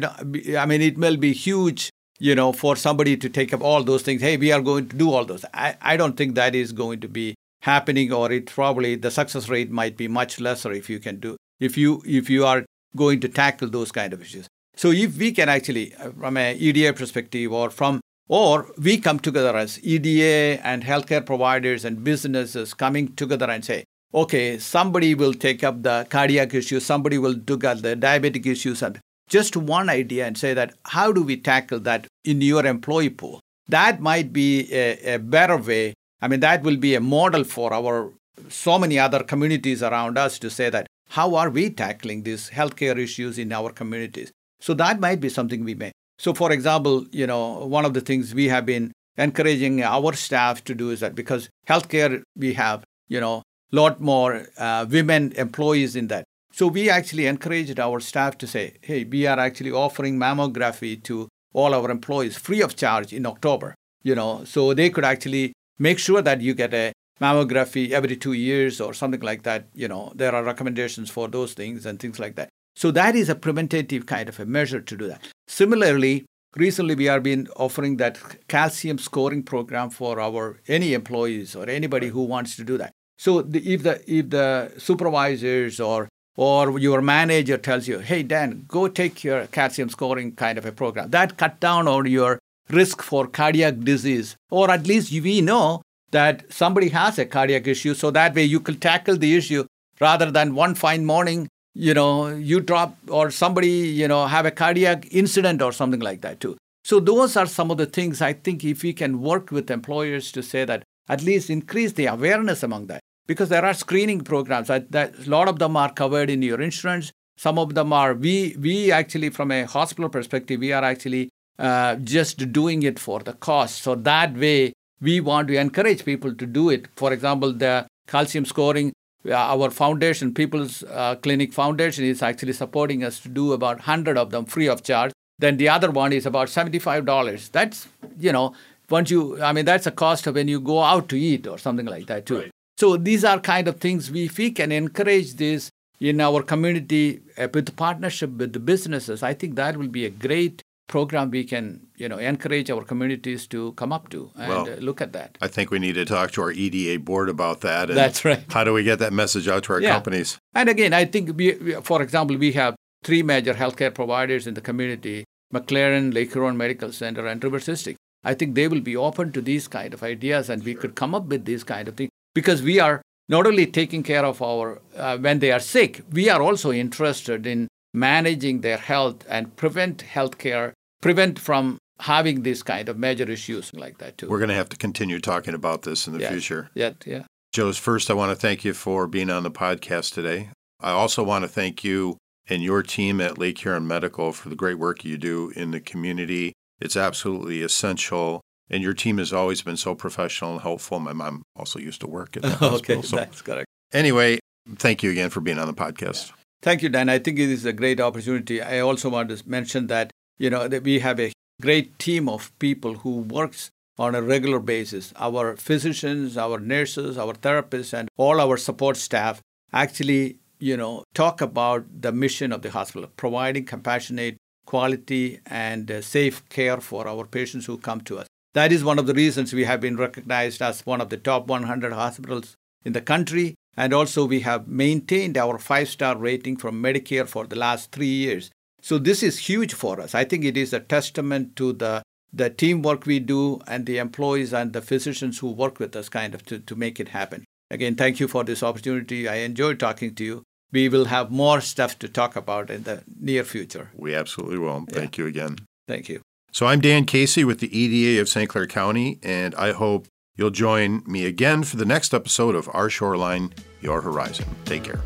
mean 0.66 0.82
it 0.82 0.98
will 0.98 1.18
be 1.18 1.34
huge 1.34 1.90
you 2.20 2.36
know 2.36 2.54
for 2.54 2.76
somebody 2.76 3.18
to 3.18 3.28
take 3.30 3.54
up 3.54 3.62
all 3.62 3.84
those 3.84 4.04
things. 4.04 4.22
Hey 4.22 4.38
we 4.38 4.52
are 4.52 4.62
going 4.62 4.88
to 4.90 4.96
do 4.96 5.12
all 5.12 5.26
those. 5.26 5.44
I, 5.54 5.76
I 5.82 5.98
don't 5.98 6.16
think 6.16 6.36
that 6.36 6.56
is 6.56 6.72
going 6.72 7.02
to 7.02 7.08
be 7.08 7.36
happening 7.62 8.12
or 8.12 8.32
it 8.32 8.46
probably 8.48 8.96
the 8.96 9.12
success 9.12 9.50
rate 9.50 9.72
might 9.72 9.98
be 9.98 10.08
much 10.08 10.40
lesser 10.40 10.72
if 10.72 10.90
you 10.90 11.00
can 11.00 11.20
do 11.20 11.36
if 11.60 11.78
you 11.78 12.02
if 12.06 12.30
you 12.30 12.46
are 12.46 12.66
going 12.96 13.20
to 13.20 13.30
tackle 13.30 13.70
those 13.70 13.92
kind 13.92 14.14
of 14.14 14.22
issues 14.22 14.48
so 14.76 14.92
if 14.92 15.18
we 15.18 15.32
can 15.32 15.50
actually 15.50 15.94
uh, 15.96 16.12
from 16.12 16.38
a 16.38 16.56
eda 16.56 16.94
perspective 16.94 17.52
or 17.52 17.70
from 17.70 18.02
or 18.32 18.72
we 18.78 18.98
come 18.98 19.20
together 19.20 19.58
as 19.58 19.78
EDA 19.84 20.66
and 20.66 20.86
healthcare 20.86 21.26
providers 21.26 21.84
and 21.84 22.02
businesses 22.02 22.74
coming 22.74 23.14
together 23.16 23.50
and 23.50 23.66
say, 23.66 23.84
okay, 24.14 24.58
somebody 24.58 25.14
will 25.14 25.34
take 25.34 25.66
up 25.66 25.84
the 25.84 26.08
cardiac 26.10 26.54
issues, 26.54 26.86
somebody 26.86 27.18
will 27.18 27.34
at 27.34 27.82
the 27.82 27.98
diabetic 28.00 28.46
issues, 28.46 28.82
and 28.82 29.00
just 29.28 29.58
one 29.58 29.90
idea 29.90 30.26
and 30.26 30.38
say 30.38 30.54
that 30.54 30.74
how 30.86 31.12
do 31.12 31.22
we 31.22 31.36
tackle 31.36 31.82
that 31.82 32.08
in 32.24 32.42
your 32.42 32.66
employee 32.66 33.10
pool? 33.10 33.42
That 33.68 34.00
might 34.00 34.32
be 34.32 34.74
a, 34.74 35.16
a 35.16 35.20
better 35.20 35.58
way. 35.58 35.94
I 36.22 36.28
mean, 36.28 36.40
that 36.42 36.64
will 36.64 36.78
be 36.78 36.96
a 36.96 37.02
model 37.02 37.44
for 37.44 37.74
our 37.74 38.12
so 38.50 38.80
many 38.80 38.98
other 38.98 39.24
communities 39.24 39.84
around 39.84 40.18
us 40.18 40.40
to 40.40 40.50
say 40.50 40.70
that 40.70 40.88
how 41.10 41.36
are 41.36 41.50
we 41.50 41.70
tackling 41.70 42.24
these 42.24 42.50
healthcare 42.50 42.98
issues 42.98 43.38
in 43.38 43.52
our 43.52 43.72
communities? 43.72 44.32
So 44.60 44.74
that 44.76 45.00
might 45.00 45.20
be 45.20 45.30
something 45.30 45.64
we 45.64 45.76
may 45.76 45.92
so, 46.22 46.36
for 46.36 46.52
example, 46.52 47.08
you 47.12 47.26
know, 47.26 47.66
one 47.66 47.84
of 47.84 47.96
the 47.96 48.00
things 48.00 48.36
we 48.36 48.48
have 48.50 48.64
been 48.64 48.92
encouraging 49.18 49.82
our 49.82 50.14
staff 50.14 50.64
to 50.66 50.76
do 50.76 50.92
is 50.92 51.00
that 51.00 51.16
because 51.16 51.50
healthcare, 51.68 52.22
we 52.38 52.54
have, 52.54 52.84
you 53.08 53.20
know, 53.20 53.38
a 53.74 53.76
lot 53.76 54.00
more 54.00 54.46
uh, 54.60 54.86
women 54.88 55.32
employees 55.32 55.96
in 55.96 56.10
that. 56.10 56.24
So 56.54 56.68
we 56.68 56.92
actually 56.92 57.26
encouraged 57.26 57.80
our 57.80 58.00
staff 58.00 58.38
to 58.38 58.46
say, 58.46 58.76
hey, 58.82 59.04
we 59.04 59.26
are 59.26 59.40
actually 59.40 59.72
offering 59.72 60.20
mammography 60.20 61.02
to 61.06 61.28
all 61.54 61.74
our 61.74 61.90
employees 61.90 62.38
free 62.38 62.62
of 62.62 62.76
charge 62.76 63.14
in 63.14 63.26
October, 63.26 63.74
you 64.04 64.14
know, 64.14 64.44
so 64.44 64.76
they 64.76 64.92
could 64.92 65.04
actually 65.04 65.54
make 65.82 65.98
sure 65.98 66.22
that 66.22 66.42
you 66.42 66.54
get 66.54 66.74
a 66.74 66.94
mammography 67.20 67.90
every 67.92 68.16
two 68.16 68.34
years 68.34 68.80
or 68.80 68.94
something 68.94 69.22
like 69.22 69.44
that. 69.44 69.68
You 69.74 69.88
know, 69.88 70.12
there 70.16 70.34
are 70.34 70.44
recommendations 70.44 71.10
for 71.10 71.28
those 71.28 71.54
things 71.54 71.86
and 71.86 72.00
things 72.00 72.20
like 72.20 72.36
that. 72.36 72.50
So 72.76 72.92
that 72.92 73.16
is 73.16 73.30
a 73.30 73.36
preventative 73.36 74.06
kind 74.06 74.30
of 74.30 74.40
a 74.40 74.46
measure 74.46 74.82
to 74.82 74.98
do 74.98 75.08
that. 75.08 75.22
Similarly, 75.48 76.26
recently 76.56 76.96
we 76.96 77.06
have 77.06 77.24
been 77.24 77.48
offering 77.56 77.98
that 77.98 78.20
calcium 78.48 78.98
scoring 78.98 79.44
program 79.44 79.90
for 79.90 80.20
our 80.20 80.60
any 80.68 80.94
employees 80.94 81.56
or 81.56 81.68
anybody 81.68 82.08
who 82.08 82.24
wants 82.24 82.56
to 82.58 82.64
do 82.64 82.78
that. 82.78 82.92
So 83.18 83.42
the, 83.42 83.60
if 83.74 83.84
the 83.84 83.96
if 84.08 84.30
the 84.30 84.72
supervisors 84.78 85.80
or 85.80 86.10
or 86.38 86.80
your 86.80 87.02
manager 87.02 87.58
tells 87.58 87.88
you, 87.88 88.00
"Hey 88.00 88.24
Dan, 88.24 88.66
go 88.68 88.88
take 88.88 89.24
your 89.24 89.48
calcium 89.48 89.90
scoring 89.90 90.32
kind 90.36 90.58
of 90.58 90.66
a 90.66 90.72
program," 90.72 91.12
that 91.12 91.38
cut 91.38 91.60
down 91.60 91.88
on 91.88 92.06
your 92.06 92.40
risk 92.74 93.02
for 93.02 93.28
cardiac 93.28 93.80
disease, 93.80 94.36
or 94.50 94.70
at 94.72 94.88
least 94.88 95.12
we 95.12 95.42
know 95.42 95.82
that 96.12 96.52
somebody 96.52 96.90
has 96.90 97.18
a 97.20 97.26
cardiac 97.26 97.68
issue, 97.68 97.94
so 97.94 98.12
that 98.12 98.36
way 98.36 98.44
you 98.44 98.60
can 98.60 98.80
tackle 98.80 99.18
the 99.18 99.36
issue 99.36 99.66
rather 100.00 100.32
than 100.32 100.56
one 100.56 100.76
fine 100.76 101.06
morning 101.06 101.48
you 101.74 101.94
know, 101.94 102.28
you 102.28 102.60
drop 102.60 102.98
or 103.08 103.32
somebody, 103.32 103.70
you 103.70 104.08
know, 104.08 104.26
have 104.28 104.46
a 104.46 104.52
cardiac 104.52 105.08
incident 105.12 105.62
or 105.62 105.72
something 105.72 106.00
like 106.00 106.22
that 106.22 106.40
too. 106.40 106.58
So 106.84 107.00
those 107.00 107.38
are 107.38 107.46
some 107.46 107.72
of 107.72 107.78
the 107.78 107.86
things 107.86 108.22
I 108.22 108.34
think 108.34 108.64
if 108.64 108.84
we 108.84 108.94
can 108.94 109.22
work 109.22 109.52
with 109.52 109.72
employers 109.72 110.32
to 110.34 110.44
say 110.44 110.66
that 110.66 110.84
at 111.08 111.24
least 111.24 111.50
increase 111.50 111.94
the 111.94 112.08
awareness 112.08 112.64
among 112.64 112.88
that. 112.88 113.02
Because 113.28 113.50
there 113.50 113.64
are 113.64 113.74
screening 113.74 114.22
programs 114.22 114.68
that, 114.68 114.92
that 114.92 115.28
a 115.28 115.30
lot 115.30 115.48
of 115.48 115.60
them 115.60 115.78
are 115.78 115.94
covered 115.94 116.30
in 116.30 116.42
your 116.42 116.60
insurance. 116.60 117.12
Some 117.38 117.58
of 117.58 117.76
them 117.76 117.94
are 117.94 118.14
we 118.14 118.56
we 118.60 118.92
actually 118.92 119.30
from 119.30 119.52
a 119.52 119.64
hospital 119.64 120.10
perspective 120.10 120.60
we 120.60 120.74
are 120.74 120.84
actually 120.84 121.30
uh, 121.60 121.96
just 121.96 122.52
doing 122.52 122.84
it 122.84 122.98
for 123.00 123.20
the 123.20 123.34
cost 123.34 123.82
so 123.82 123.96
that 123.96 124.34
way 124.36 124.74
we 125.00 125.20
want 125.20 125.48
to 125.48 125.58
encourage 125.58 126.06
people 126.06 126.34
to 126.34 126.46
do 126.46 126.70
it 126.70 126.88
for 126.96 127.12
example 127.14 127.54
the 127.54 127.86
calcium 128.08 128.46
scoring 128.46 128.92
our 129.30 129.70
foundation, 129.70 130.34
People's 130.34 130.84
uh, 130.84 131.16
Clinic 131.16 131.54
Foundation, 131.54 132.04
is 132.04 132.22
actually 132.22 132.54
supporting 132.54 133.04
us 133.04 133.20
to 133.20 133.30
do 133.30 133.54
about 133.54 133.78
100 133.78 134.18
of 134.18 134.32
them 134.32 134.46
free 134.46 134.68
of 134.68 134.84
charge. 134.84 135.12
Then 135.40 135.58
the 135.58 135.70
other 135.70 135.92
one 135.92 136.14
is 136.14 136.26
about 136.26 136.48
$75. 136.48 137.52
That's, 137.52 137.88
you 138.18 138.32
know, 138.32 138.54
once 138.90 139.10
you, 139.12 139.42
I 139.42 139.54
mean, 139.54 139.66
that's 139.66 139.88
a 139.88 139.92
cost 139.92 140.28
of 140.28 140.36
when 140.36 140.48
you 140.48 140.60
go 140.60 140.82
out 140.82 141.10
to 141.10 141.20
eat 141.20 141.48
or 141.48 141.58
something 141.58 141.86
like 141.86 142.08
that, 142.08 142.26
too. 142.26 142.40
Right. 142.40 142.52
So 142.78 142.98
these 142.98 143.24
are 143.24 143.40
kind 143.40 143.68
of 143.68 143.80
things 143.80 144.10
we, 144.10 144.26
if 144.26 144.38
we 144.38 144.52
can 144.52 144.72
encourage 144.72 145.36
this 145.36 145.70
in 146.00 146.20
our 146.20 146.42
community 146.42 147.22
uh, 147.38 147.48
with 147.54 147.76
partnership 147.76 148.32
with 148.32 148.54
the 148.54 148.60
businesses, 148.60 149.22
I 149.22 149.34
think 149.34 149.56
that 149.56 149.78
will 149.78 149.88
be 149.88 150.06
a 150.06 150.10
great 150.10 150.64
program 150.96 151.32
we 151.32 151.44
can 151.52 151.66
you 151.96 152.08
know 152.12 152.20
encourage 152.32 152.70
our 152.74 152.84
communities 152.92 153.48
to 153.54 153.72
come 153.82 153.92
up 153.98 154.10
to 154.10 154.30
and 154.36 154.50
well, 154.50 154.70
uh, 154.70 154.76
look 154.88 155.02
at 155.02 155.14
that. 155.14 155.38
I 155.42 155.48
think 155.48 155.72
we 155.72 155.80
need 155.80 155.96
to 155.96 156.06
talk 156.06 156.32
to 156.34 156.42
our 156.44 156.52
EDA 156.52 157.00
board 157.00 157.30
about 157.30 157.62
that. 157.62 157.88
That's 157.88 158.24
right. 158.26 158.44
How 158.50 158.64
do 158.64 158.74
we 158.74 158.84
get 158.84 159.00
that 159.00 159.14
message 159.14 159.48
out 159.48 159.64
to 159.66 159.74
our 159.74 159.82
yeah. 159.82 159.94
companies? 159.94 160.38
And 160.54 160.70
again, 160.70 160.94
I 160.94 161.06
think 161.06 161.36
we, 161.36 161.52
for 161.82 162.02
example, 162.02 162.38
we 162.38 162.52
have 162.54 162.76
three 163.04 163.24
major 163.24 163.54
healthcare 163.54 163.94
providers 163.94 164.48
in 164.48 164.54
the 164.54 164.66
community: 164.70 165.24
McLaren, 165.54 166.14
Lake 166.14 166.34
Huron 166.34 166.58
Medical 166.58 166.92
Center, 166.92 167.26
and 167.26 167.44
River 167.44 167.60
District. 167.60 167.98
I 168.24 168.34
think 168.36 168.54
they 168.54 168.68
will 168.68 168.82
be 168.82 168.96
open 168.96 169.32
to 169.32 169.42
these 169.42 169.68
kind 169.68 169.94
of 169.94 170.04
ideas, 170.04 170.50
and 170.50 170.64
we 170.64 170.76
could 170.76 170.96
come 170.96 171.16
up 171.16 171.26
with 171.26 171.46
these 171.46 171.64
kind 171.64 171.88
of 171.88 171.96
things 171.96 172.12
because 172.36 172.62
we 172.62 172.80
are 172.80 173.02
not 173.30 173.48
only 173.48 173.66
taking 173.66 174.04
care 174.04 174.26
of 174.26 174.42
our 174.42 174.82
uh, 174.96 175.18
when 175.18 175.40
they 175.40 175.52
are 175.52 175.60
sick, 175.60 176.02
we 176.12 176.30
are 176.30 176.42
also 176.42 176.72
interested 176.72 177.48
in 177.48 177.68
managing 177.94 178.62
their 178.62 178.78
health 178.78 179.26
and 179.28 179.56
prevent 179.56 180.04
healthcare 180.14 180.74
prevent 181.02 181.40
from 181.40 181.78
having 182.00 182.44
these 182.44 182.64
kind 182.64 182.90
of 182.90 182.98
major 182.98 183.30
issues 183.30 183.74
like 183.74 183.98
that 184.00 184.18
too. 184.18 184.30
We're 184.30 184.40
going 184.40 184.50
to 184.50 184.56
have 184.56 184.70
to 184.70 184.78
continue 184.78 185.20
talking 185.20 185.54
about 185.54 185.84
this 185.84 186.08
in 186.08 186.14
the 186.14 186.20
yes. 186.20 186.32
future. 186.32 186.70
Yeah, 186.74 186.94
yeah. 187.06 187.24
Jose 187.56 187.80
first, 187.80 188.10
I 188.10 188.14
want 188.14 188.32
to 188.32 188.36
thank 188.36 188.64
you 188.64 188.74
for 188.74 189.08
being 189.08 189.30
on 189.30 189.44
the 189.44 189.52
podcast 189.52 190.14
today. 190.14 190.50
I 190.80 190.92
also 190.92 191.24
want 191.24 191.44
to 191.44 191.48
thank 191.48 191.84
you 191.84 192.18
and 192.48 192.64
your 192.64 192.82
team 192.82 193.22
at 193.22 193.38
Lake 193.38 193.60
Huron 193.60 193.88
Medical 193.88 194.32
for 194.32 194.50
the 194.50 194.56
great 194.56 194.80
work 194.80 195.06
you 195.06 195.18
do 195.18 195.52
in 195.56 195.72
the 195.72 195.80
community. 195.80 196.54
It's 196.80 196.98
absolutely 196.98 197.62
essential. 197.62 198.42
And 198.70 198.82
your 198.82 198.94
team 198.94 199.18
has 199.18 199.34
always 199.34 199.62
been 199.62 199.78
so 199.78 199.94
professional 199.94 200.54
and 200.54 200.62
helpful. 200.62 201.00
My 201.00 201.14
mom 201.14 201.44
also 201.56 201.78
used 201.78 202.02
to 202.02 202.08
work 202.08 202.38
at 202.38 202.44
the 202.44 202.50
hospital. 202.56 203.00
okay, 203.00 203.08
so 203.08 203.16
that's 203.18 203.42
correct. 203.42 203.68
Anyway, 203.94 204.40
thank 204.78 205.04
you 205.04 205.12
again 205.12 205.30
for 205.30 205.42
being 205.42 205.60
on 205.60 205.68
the 205.68 205.74
podcast. 205.74 206.30
Yeah. 206.30 206.36
Thank 206.64 206.82
you, 206.84 206.90
Dan. 206.90 207.10
I 207.10 207.20
think 207.20 207.38
it 207.38 207.50
is 207.50 207.66
a 207.66 207.74
great 207.74 208.00
opportunity. 208.00 208.62
I 208.62 208.80
also 208.80 209.10
want 209.10 209.30
to 209.30 209.50
mention 209.50 209.88
that 209.88 210.12
you 210.38 210.50
know 210.50 210.68
that 210.68 210.84
we 210.84 211.00
have 211.00 211.20
a 211.20 211.32
great 211.62 211.98
team 212.00 212.28
of 212.28 212.58
people 212.60 212.96
who 212.96 213.20
works 213.20 213.70
on 213.98 214.16
a 214.16 214.22
regular 214.22 214.60
basis. 214.60 215.14
Our 215.18 215.56
physicians, 215.56 216.38
our 216.38 216.60
nurses, 216.60 217.18
our 217.18 217.34
therapists, 217.34 217.94
and 217.94 218.10
all 218.18 218.42
our 218.42 218.58
support 218.58 218.98
staff 218.98 219.42
actually 219.74 220.38
you 220.60 220.78
know 220.78 221.04
talk 221.14 221.42
about 221.42 221.86
the 222.02 222.12
mission 222.12 222.52
of 222.52 222.62
the 222.62 222.72
hospital, 222.72 223.10
providing 223.16 223.66
compassionate, 223.66 224.38
quality, 224.66 225.40
and 225.46 225.92
uh, 225.92 226.02
safe 226.02 226.48
care 226.50 226.80
for 226.80 227.08
our 227.08 227.26
patients 227.26 227.66
who 227.66 227.78
come 227.78 228.02
to 228.02 228.20
us. 228.20 228.28
That 228.54 228.72
is 228.72 228.84
one 228.84 229.00
of 229.00 229.08
the 229.08 229.14
reasons 229.14 229.54
we 229.54 229.64
have 229.64 229.80
been 229.80 229.96
recognized 229.96 230.62
as 230.62 230.86
one 230.86 231.00
of 231.00 231.10
the 231.10 231.18
top 231.18 231.48
100 231.48 231.94
hospitals 231.94 232.56
in 232.84 232.92
the 232.92 233.02
country 233.02 233.56
and 233.78 233.94
also, 233.94 234.26
we 234.26 234.42
have 234.42 234.68
maintained 234.68 235.38
our 235.38 235.58
five 235.58 235.88
star 235.88 236.18
rating 236.18 236.58
from 236.58 236.82
Medicare 236.82 237.28
for 237.28 237.48
the 237.48 237.56
last 237.56 237.92
three 237.92 238.08
years. 238.08 238.52
So, 238.82 238.98
this 238.98 239.24
is 239.24 239.40
huge 239.40 239.74
for 239.74 240.00
us. 240.02 240.16
I 240.16 240.24
think 240.24 240.44
it 240.44 240.58
is 240.58 240.74
a 240.74 240.80
testament 240.80 241.56
to 241.58 241.74
the, 241.74 242.04
the 242.34 242.50
teamwork 242.50 243.06
we 243.06 243.20
do 243.20 243.62
and 243.68 243.86
the 243.86 243.98
employees 244.00 244.54
and 244.54 244.74
the 244.74 244.82
physicians 244.82 245.40
who 245.40 245.52
work 245.52 245.80
with 245.80 245.96
us, 245.96 246.10
kind 246.10 246.34
of, 246.34 246.44
to, 246.46 246.60
to 246.60 246.76
make 246.76 247.00
it 247.00 247.10
happen. 247.10 247.46
Again, 247.70 247.96
thank 247.96 248.20
you 248.20 248.28
for 248.28 248.44
this 248.44 248.64
opportunity. 248.64 249.28
I 249.30 249.36
enjoyed 249.36 249.80
talking 249.80 250.16
to 250.16 250.24
you. 250.24 250.44
We 250.72 250.90
will 250.90 251.06
have 251.06 251.32
more 251.32 251.62
stuff 251.62 252.00
to 252.00 252.08
talk 252.08 252.36
about 252.36 252.70
in 252.70 252.84
the 252.84 253.04
near 253.20 253.44
future. 253.44 253.92
We 253.96 254.16
absolutely 254.16 254.58
will. 254.58 254.86
Thank 254.90 255.18
yeah. 255.18 255.24
you 255.24 255.30
again. 255.30 255.58
Thank 255.88 256.10
you. 256.10 256.22
So, 256.52 256.66
I'm 256.66 256.82
Dan 256.82 257.06
Casey 257.06 257.44
with 257.44 257.60
the 257.60 257.78
EDA 257.78 258.20
of 258.20 258.28
St. 258.28 258.50
Clair 258.50 258.68
County, 258.68 259.20
and 259.24 259.56
I 259.56 259.72
hope 259.72 260.08
You'll 260.42 260.50
join 260.50 261.04
me 261.06 261.26
again 261.26 261.64
for 261.64 261.78
the 261.78 261.86
next 261.86 262.14
episode 262.14 262.56
of 262.56 262.70
Our 262.74 262.90
Shoreline, 262.90 263.54
Your 263.82 264.02
Horizon. 264.02 264.46
Take 264.66 264.84
care. 264.84 265.02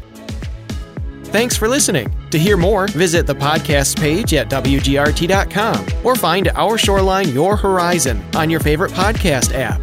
Thanks 1.31 1.57
for 1.57 1.67
listening. 1.67 2.13
To 2.31 2.39
hear 2.39 2.55
more, 2.57 2.87
visit 2.87 3.27
the 3.27 3.35
podcast 3.35 3.99
page 3.99 4.33
at 4.33 4.49
WGRT.com 4.49 5.85
or 6.03 6.15
find 6.15 6.47
Our 6.49 6.77
Shoreline, 6.77 7.29
Your 7.29 7.55
Horizon 7.57 8.23
on 8.35 8.49
your 8.49 8.59
favorite 8.59 8.91
podcast 8.91 9.53
app. 9.53 9.81